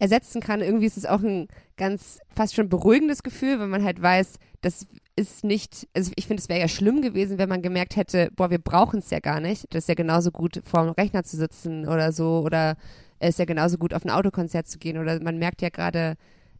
ersetzen 0.00 0.40
kann. 0.40 0.60
Irgendwie 0.60 0.86
ist 0.86 0.96
es 0.96 1.06
auch 1.06 1.22
ein 1.22 1.46
ganz 1.76 2.18
fast 2.34 2.56
schon 2.56 2.68
beruhigendes 2.68 3.22
Gefühl, 3.22 3.60
wenn 3.60 3.70
man 3.70 3.84
halt 3.84 4.02
weiß, 4.02 4.40
das 4.60 4.88
ist 5.16 5.44
nicht, 5.44 5.88
also 5.94 6.10
ich 6.16 6.26
finde, 6.26 6.40
es 6.40 6.48
wäre 6.48 6.60
ja 6.60 6.68
schlimm 6.68 7.00
gewesen, 7.00 7.38
wenn 7.38 7.48
man 7.48 7.62
gemerkt 7.62 7.96
hätte, 7.96 8.30
boah, 8.34 8.50
wir 8.50 8.58
brauchen 8.58 8.98
es 8.98 9.10
ja 9.10 9.20
gar 9.20 9.40
nicht. 9.40 9.66
Das 9.70 9.84
ist 9.84 9.88
ja 9.88 9.94
genauso 9.94 10.30
gut, 10.30 10.60
vor 10.64 10.82
dem 10.82 10.90
Rechner 10.90 11.22
zu 11.22 11.36
sitzen 11.36 11.86
oder 11.86 12.12
so 12.12 12.40
oder 12.44 12.76
es 13.20 13.30
ist 13.30 13.38
ja 13.38 13.44
genauso 13.44 13.78
gut, 13.78 13.94
auf 13.94 14.04
ein 14.04 14.10
Autokonzert 14.10 14.66
zu 14.66 14.78
gehen 14.78 14.98
oder 14.98 15.22
man 15.22 15.38
merkt 15.38 15.62
ja 15.62 15.68
gerade, 15.68 16.16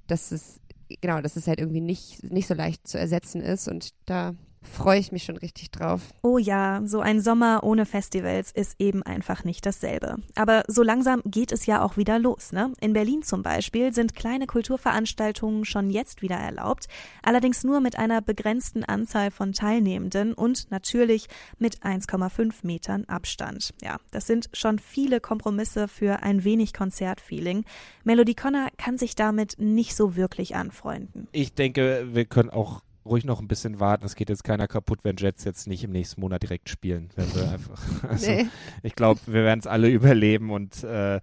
dass 0.06 0.30
es, 0.30 0.60
genau, 1.00 1.20
dass 1.20 1.36
es 1.36 1.48
halt 1.48 1.58
irgendwie 1.58 1.80
nicht, 1.80 2.22
nicht 2.30 2.46
so 2.46 2.54
leicht 2.54 2.86
zu 2.86 2.98
ersetzen 2.98 3.40
ist 3.40 3.68
und 3.68 3.90
da 4.06 4.34
freue 4.64 4.98
ich 4.98 5.12
mich 5.12 5.24
schon 5.24 5.36
richtig 5.36 5.70
drauf. 5.70 6.00
Oh 6.22 6.38
ja, 6.38 6.82
so 6.84 7.00
ein 7.00 7.20
Sommer 7.20 7.62
ohne 7.62 7.86
Festivals 7.86 8.50
ist 8.52 8.76
eben 8.78 9.02
einfach 9.02 9.44
nicht 9.44 9.64
dasselbe. 9.66 10.16
Aber 10.34 10.64
so 10.66 10.82
langsam 10.82 11.22
geht 11.24 11.52
es 11.52 11.66
ja 11.66 11.82
auch 11.82 11.96
wieder 11.96 12.18
los, 12.18 12.52
ne? 12.52 12.72
In 12.80 12.92
Berlin 12.92 13.22
zum 13.22 13.42
Beispiel 13.42 13.92
sind 13.94 14.14
kleine 14.14 14.46
Kulturveranstaltungen 14.46 15.64
schon 15.64 15.90
jetzt 15.90 16.22
wieder 16.22 16.36
erlaubt, 16.36 16.86
allerdings 17.22 17.64
nur 17.64 17.80
mit 17.80 17.98
einer 17.98 18.20
begrenzten 18.20 18.84
Anzahl 18.84 19.30
von 19.30 19.52
Teilnehmenden 19.52 20.34
und 20.34 20.70
natürlich 20.70 21.28
mit 21.58 21.82
1,5 21.82 22.54
Metern 22.62 23.04
Abstand. 23.06 23.74
Ja, 23.82 23.98
das 24.10 24.26
sind 24.26 24.48
schon 24.52 24.78
viele 24.78 25.20
Kompromisse 25.20 25.88
für 25.88 26.22
ein 26.22 26.44
wenig 26.44 26.72
Konzertfeeling. 26.72 27.64
Melody 28.04 28.34
Connor 28.34 28.68
kann 28.76 28.98
sich 28.98 29.14
damit 29.14 29.56
nicht 29.58 29.94
so 29.94 30.16
wirklich 30.16 30.56
anfreunden. 30.56 31.28
Ich 31.32 31.54
denke, 31.54 32.08
wir 32.12 32.24
können 32.24 32.50
auch 32.50 32.82
ruhig 33.04 33.24
noch 33.24 33.40
ein 33.40 33.48
bisschen 33.48 33.80
warten. 33.80 34.04
Es 34.04 34.14
geht 34.14 34.28
jetzt 34.28 34.44
keiner 34.44 34.68
kaputt, 34.68 35.00
wenn 35.02 35.16
Jets 35.16 35.44
jetzt 35.44 35.66
nicht 35.66 35.84
im 35.84 35.92
nächsten 35.92 36.20
Monat 36.20 36.42
direkt 36.42 36.68
spielen. 36.68 37.10
Wenn 37.16 37.34
wir 37.34 37.50
einfach, 37.50 37.82
also, 38.08 38.30
Nee. 38.30 38.46
Ich 38.82 38.94
glaube, 38.94 39.20
wir 39.26 39.44
werden 39.44 39.60
es 39.60 39.66
alle 39.66 39.88
überleben 39.88 40.50
und 40.50 40.82
äh, 40.84 41.20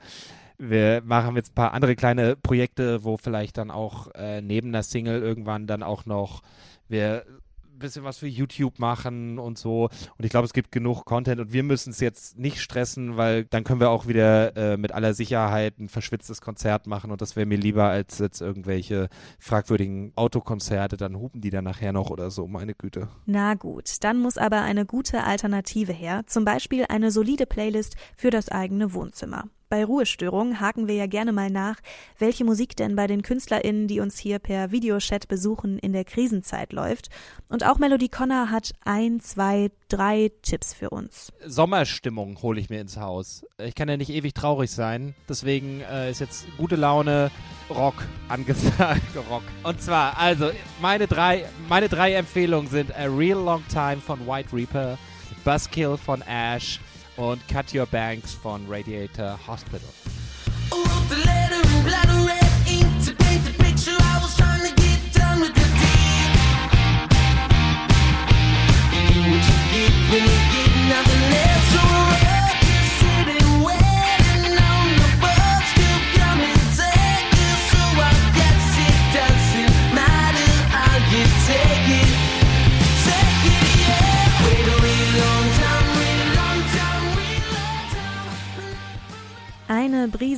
wir 0.58 1.02
machen 1.04 1.36
jetzt 1.36 1.52
ein 1.52 1.56
paar 1.56 1.74
andere 1.74 1.96
kleine 1.96 2.36
Projekte, 2.36 3.04
wo 3.04 3.17
vielleicht 3.17 3.58
dann 3.58 3.72
auch 3.72 4.13
äh, 4.13 4.41
neben 4.41 4.72
der 4.72 4.84
Single 4.84 5.22
irgendwann 5.22 5.65
dann 5.65 5.82
auch 5.82 6.06
noch 6.06 6.44
wir 6.88 7.26
bisschen 7.82 8.04
was 8.04 8.17
für 8.17 8.28
YouTube 8.28 8.80
machen 8.80 9.39
und 9.39 9.58
so. 9.58 9.89
Und 10.17 10.26
ich 10.26 10.30
glaube, 10.30 10.46
es 10.46 10.54
gibt 10.54 10.72
genug 10.72 11.06
Content 11.06 11.41
und 11.41 11.54
wir 11.54 11.63
müssen 11.63 11.91
es 11.91 12.00
jetzt 12.00 12.38
nicht 12.38 12.62
stressen, 12.62 13.17
weil 13.17 13.46
dann 13.46 13.63
können 13.63 13.80
wir 13.80 13.89
auch 13.89 14.08
wieder 14.08 14.56
äh, 14.56 14.78
mit 14.78 14.91
aller 14.91 15.13
Sicherheit 15.13 15.80
ein 15.80 15.89
verschwitztes 15.89 16.41
Konzert 16.41 16.88
machen 16.88 17.12
und 17.12 17.22
das 17.22 17.36
wäre 17.36 17.46
mir 17.46 17.58
lieber 17.58 17.86
als 17.86 18.20
jetzt 18.20 18.41
irgendwelche 18.41 19.10
fragwürdigen 19.39 20.13
Autokonzerte, 20.15 20.98
dann 20.98 21.15
hupen 21.15 21.41
die 21.41 21.50
dann 21.50 21.63
nachher 21.63 21.94
noch 21.94 22.10
oder 22.10 22.32
so, 22.32 22.48
meine 22.48 22.74
Güte. 22.74 23.10
Na 23.26 23.56
gut, 23.56 24.04
dann 24.04 24.20
muss 24.20 24.38
aber 24.38 24.62
eine 24.62 24.86
gute 24.86 25.24
Alternative 25.24 25.94
her, 25.94 26.24
zum 26.28 26.46
Beispiel 26.46 26.86
eine 26.89 27.12
solide 27.12 27.46
Playlist 27.46 27.96
für 28.15 28.30
das 28.30 28.50
eigene 28.50 28.94
Wohnzimmer. 28.94 29.50
Bei 29.71 29.86
Ruhestörung 29.86 30.60
haken 30.60 30.89
wir 30.89 30.95
ja 30.95 31.07
gerne 31.07 31.31
mal 31.31 31.49
nach, 31.49 31.77
welche 32.19 32.43
Musik 32.43 32.75
denn 32.75 32.97
bei 32.97 33.07
den 33.07 33.21
KünstlerInnen, 33.21 33.88
die 33.88 34.01
uns 34.01 34.19
hier 34.19 34.38
per 34.38 34.71
Videochat 34.71 35.29
besuchen, 35.29 35.79
in 35.79 35.93
der 35.93 36.03
Krisenzeit 36.03 36.73
läuft. 36.73 37.07
Und 37.47 37.65
auch 37.65 37.79
Melody 37.79 38.10
Connor 38.10 38.51
hat 38.51 38.73
ein, 38.84 39.21
zwei, 39.21 39.71
drei 39.88 40.29
Tipps 40.41 40.73
für 40.73 40.89
uns. 40.89 41.31
Sommerstimmung 41.45 42.41
hole 42.41 42.60
ich 42.60 42.69
mir 42.69 42.81
ins 42.81 42.97
Haus. 42.97 43.45
Ich 43.60 43.73
kann 43.73 43.88
ja 43.88 43.95
nicht 43.95 44.10
ewig 44.10 44.34
traurig 44.34 44.69
sein, 44.69 45.15
deswegen 45.29 45.79
äh, 45.89 46.12
ist 46.12 46.19
jetzt 46.19 46.47
gute 46.57 46.75
Laune 46.75 47.31
Rock 47.69 48.05
angesagt. 48.27 49.15
Rock. 49.29 49.43
Und 49.63 49.81
zwar, 49.81 50.17
also, 50.17 50.51
meine 50.81 51.07
drei, 51.07 51.45
meine 51.69 51.88
drei 51.88 52.15
Empfehlungen 52.15 52.69
sind 52.69 52.93
A 52.93 53.05
Real 53.05 53.39
Long 53.41 53.63
Time 53.69 54.01
von 54.05 54.27
White 54.27 54.49
Reaper, 54.51 54.97
Buzzkill 55.45 55.95
von 55.95 56.21
Ash 56.23 56.81
und 57.17 57.47
Cut 57.47 57.74
Your 57.74 57.86
Banks 57.86 58.34
von 58.34 58.65
Radiator 58.67 59.39
Hospital. 59.47 59.89
Wrote 60.71 61.10
the 61.10 61.17
letter 61.17 61.62
in 61.78 61.84
blood 61.84 62.12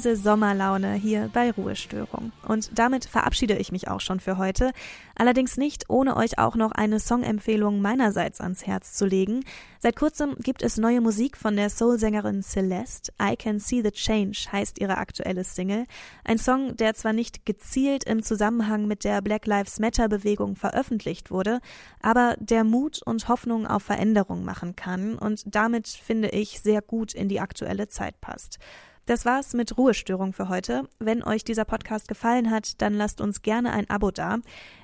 Brise 0.04 0.18
Sommerlaune 0.18 0.96
hier 0.96 1.30
bei 1.32 1.50
Ruhestörung. 1.52 2.34
Und 2.46 2.78
damit 2.78 3.06
verabschiede 3.06 3.56
ich 3.56 3.72
mich 3.72 3.88
auch 3.88 4.02
schon 4.02 4.20
für 4.20 4.38
heute. 4.38 4.72
Allerdings 5.16 5.56
nicht, 5.56 5.90
ohne 5.90 6.18
euch 6.18 6.40
auch 6.40 6.56
noch 6.56 6.74
eine 6.74 7.00
Songempfehlung 7.00 7.82
meinerseits 7.82 8.42
ans 8.42 8.68
Herz 8.68 8.96
zu 8.96 9.06
legen. 9.06 9.46
Seit 9.80 9.96
kurzem 9.96 10.36
gibt 10.40 10.62
es 10.62 10.78
neue 10.78 11.00
Musik 11.00 11.38
von 11.38 11.56
der 11.56 11.70
Soul-Sängerin 11.70 12.44
Celeste. 12.44 13.14
I 13.22 13.38
Can 13.38 13.60
See 13.60 13.82
the 13.82 13.92
Change 13.92 14.48
heißt 14.52 14.82
ihre 14.82 14.98
aktuelle 14.98 15.46
Single. 15.46 15.86
Ein 16.26 16.38
Song, 16.38 16.76
der 16.76 16.96
zwar 16.96 17.14
nicht 17.14 17.46
gezielt 17.46 18.04
im 18.04 18.24
Zusammenhang 18.24 18.88
mit 18.88 19.06
der 19.06 19.22
Black 19.22 19.46
Lives 19.46 19.80
Matter 19.80 20.10
Bewegung 20.10 20.58
veröffentlicht 20.58 21.32
wurde, 21.32 21.60
aber 22.02 22.36
der 22.40 22.66
Mut 22.66 23.02
und 23.06 23.30
Hoffnung 23.30 23.68
auf 23.68 23.84
Veränderung 23.84 24.44
machen 24.44 24.76
kann 24.76 25.18
und 25.18 25.44
damit, 25.46 25.88
finde 25.88 26.30
ich, 26.30 26.60
sehr 26.60 26.82
gut 26.82 27.14
in 27.14 27.30
die 27.30 27.40
aktuelle 27.40 27.88
Zeit 27.88 28.20
passt. 28.20 28.60
Das 29.06 29.26
war's 29.26 29.54
mit 29.54 29.78
Ruhestörung 29.78 30.32
für 30.32 30.48
heute. 30.48 30.88
Wenn 31.00 31.24
euch 31.24 31.44
dieser 31.44 31.66
Podcast 31.66 32.08
gefallen 32.08 32.50
hat, 32.50 32.82
dann 32.82 32.94
lasst 32.94 33.20
uns 33.20 33.42
gerne 33.42 33.74
ein 33.74 33.90
Abo 33.90 34.12
da. 34.12 34.38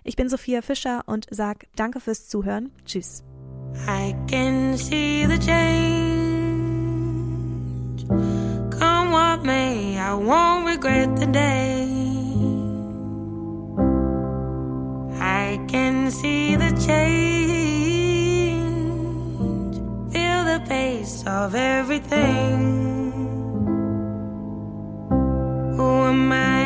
Ich 0.04 0.18
bin 0.18 0.28
Sophia 0.28 0.62
Fischer 0.62 1.04
und 1.06 1.26
sag 1.30 1.68
Danke 1.76 2.02
fürs 2.02 2.28
Zuhören. 2.28 2.72
Tschüss. 2.86 3.24
I 3.88 4.14
can 4.30 4.76
see 4.78 5.26
the 5.26 5.38
change. 5.40 6.10
Come 8.78 9.12
what 9.12 9.44
may, 9.44 9.98
I 9.98 10.14
won't 10.14 10.66
regret 10.66 11.18
the 11.18 11.28
day. 11.28 11.88
I 15.22 15.60
can 15.68 16.12
see 16.12 16.58
the 16.58 16.72
change. 16.86 17.40
Feel 20.12 20.44
the 20.44 20.60
pace 20.68 21.24
of 21.26 21.56
everything. 21.56 22.99
were 26.10 26.16
mine. 26.16 26.59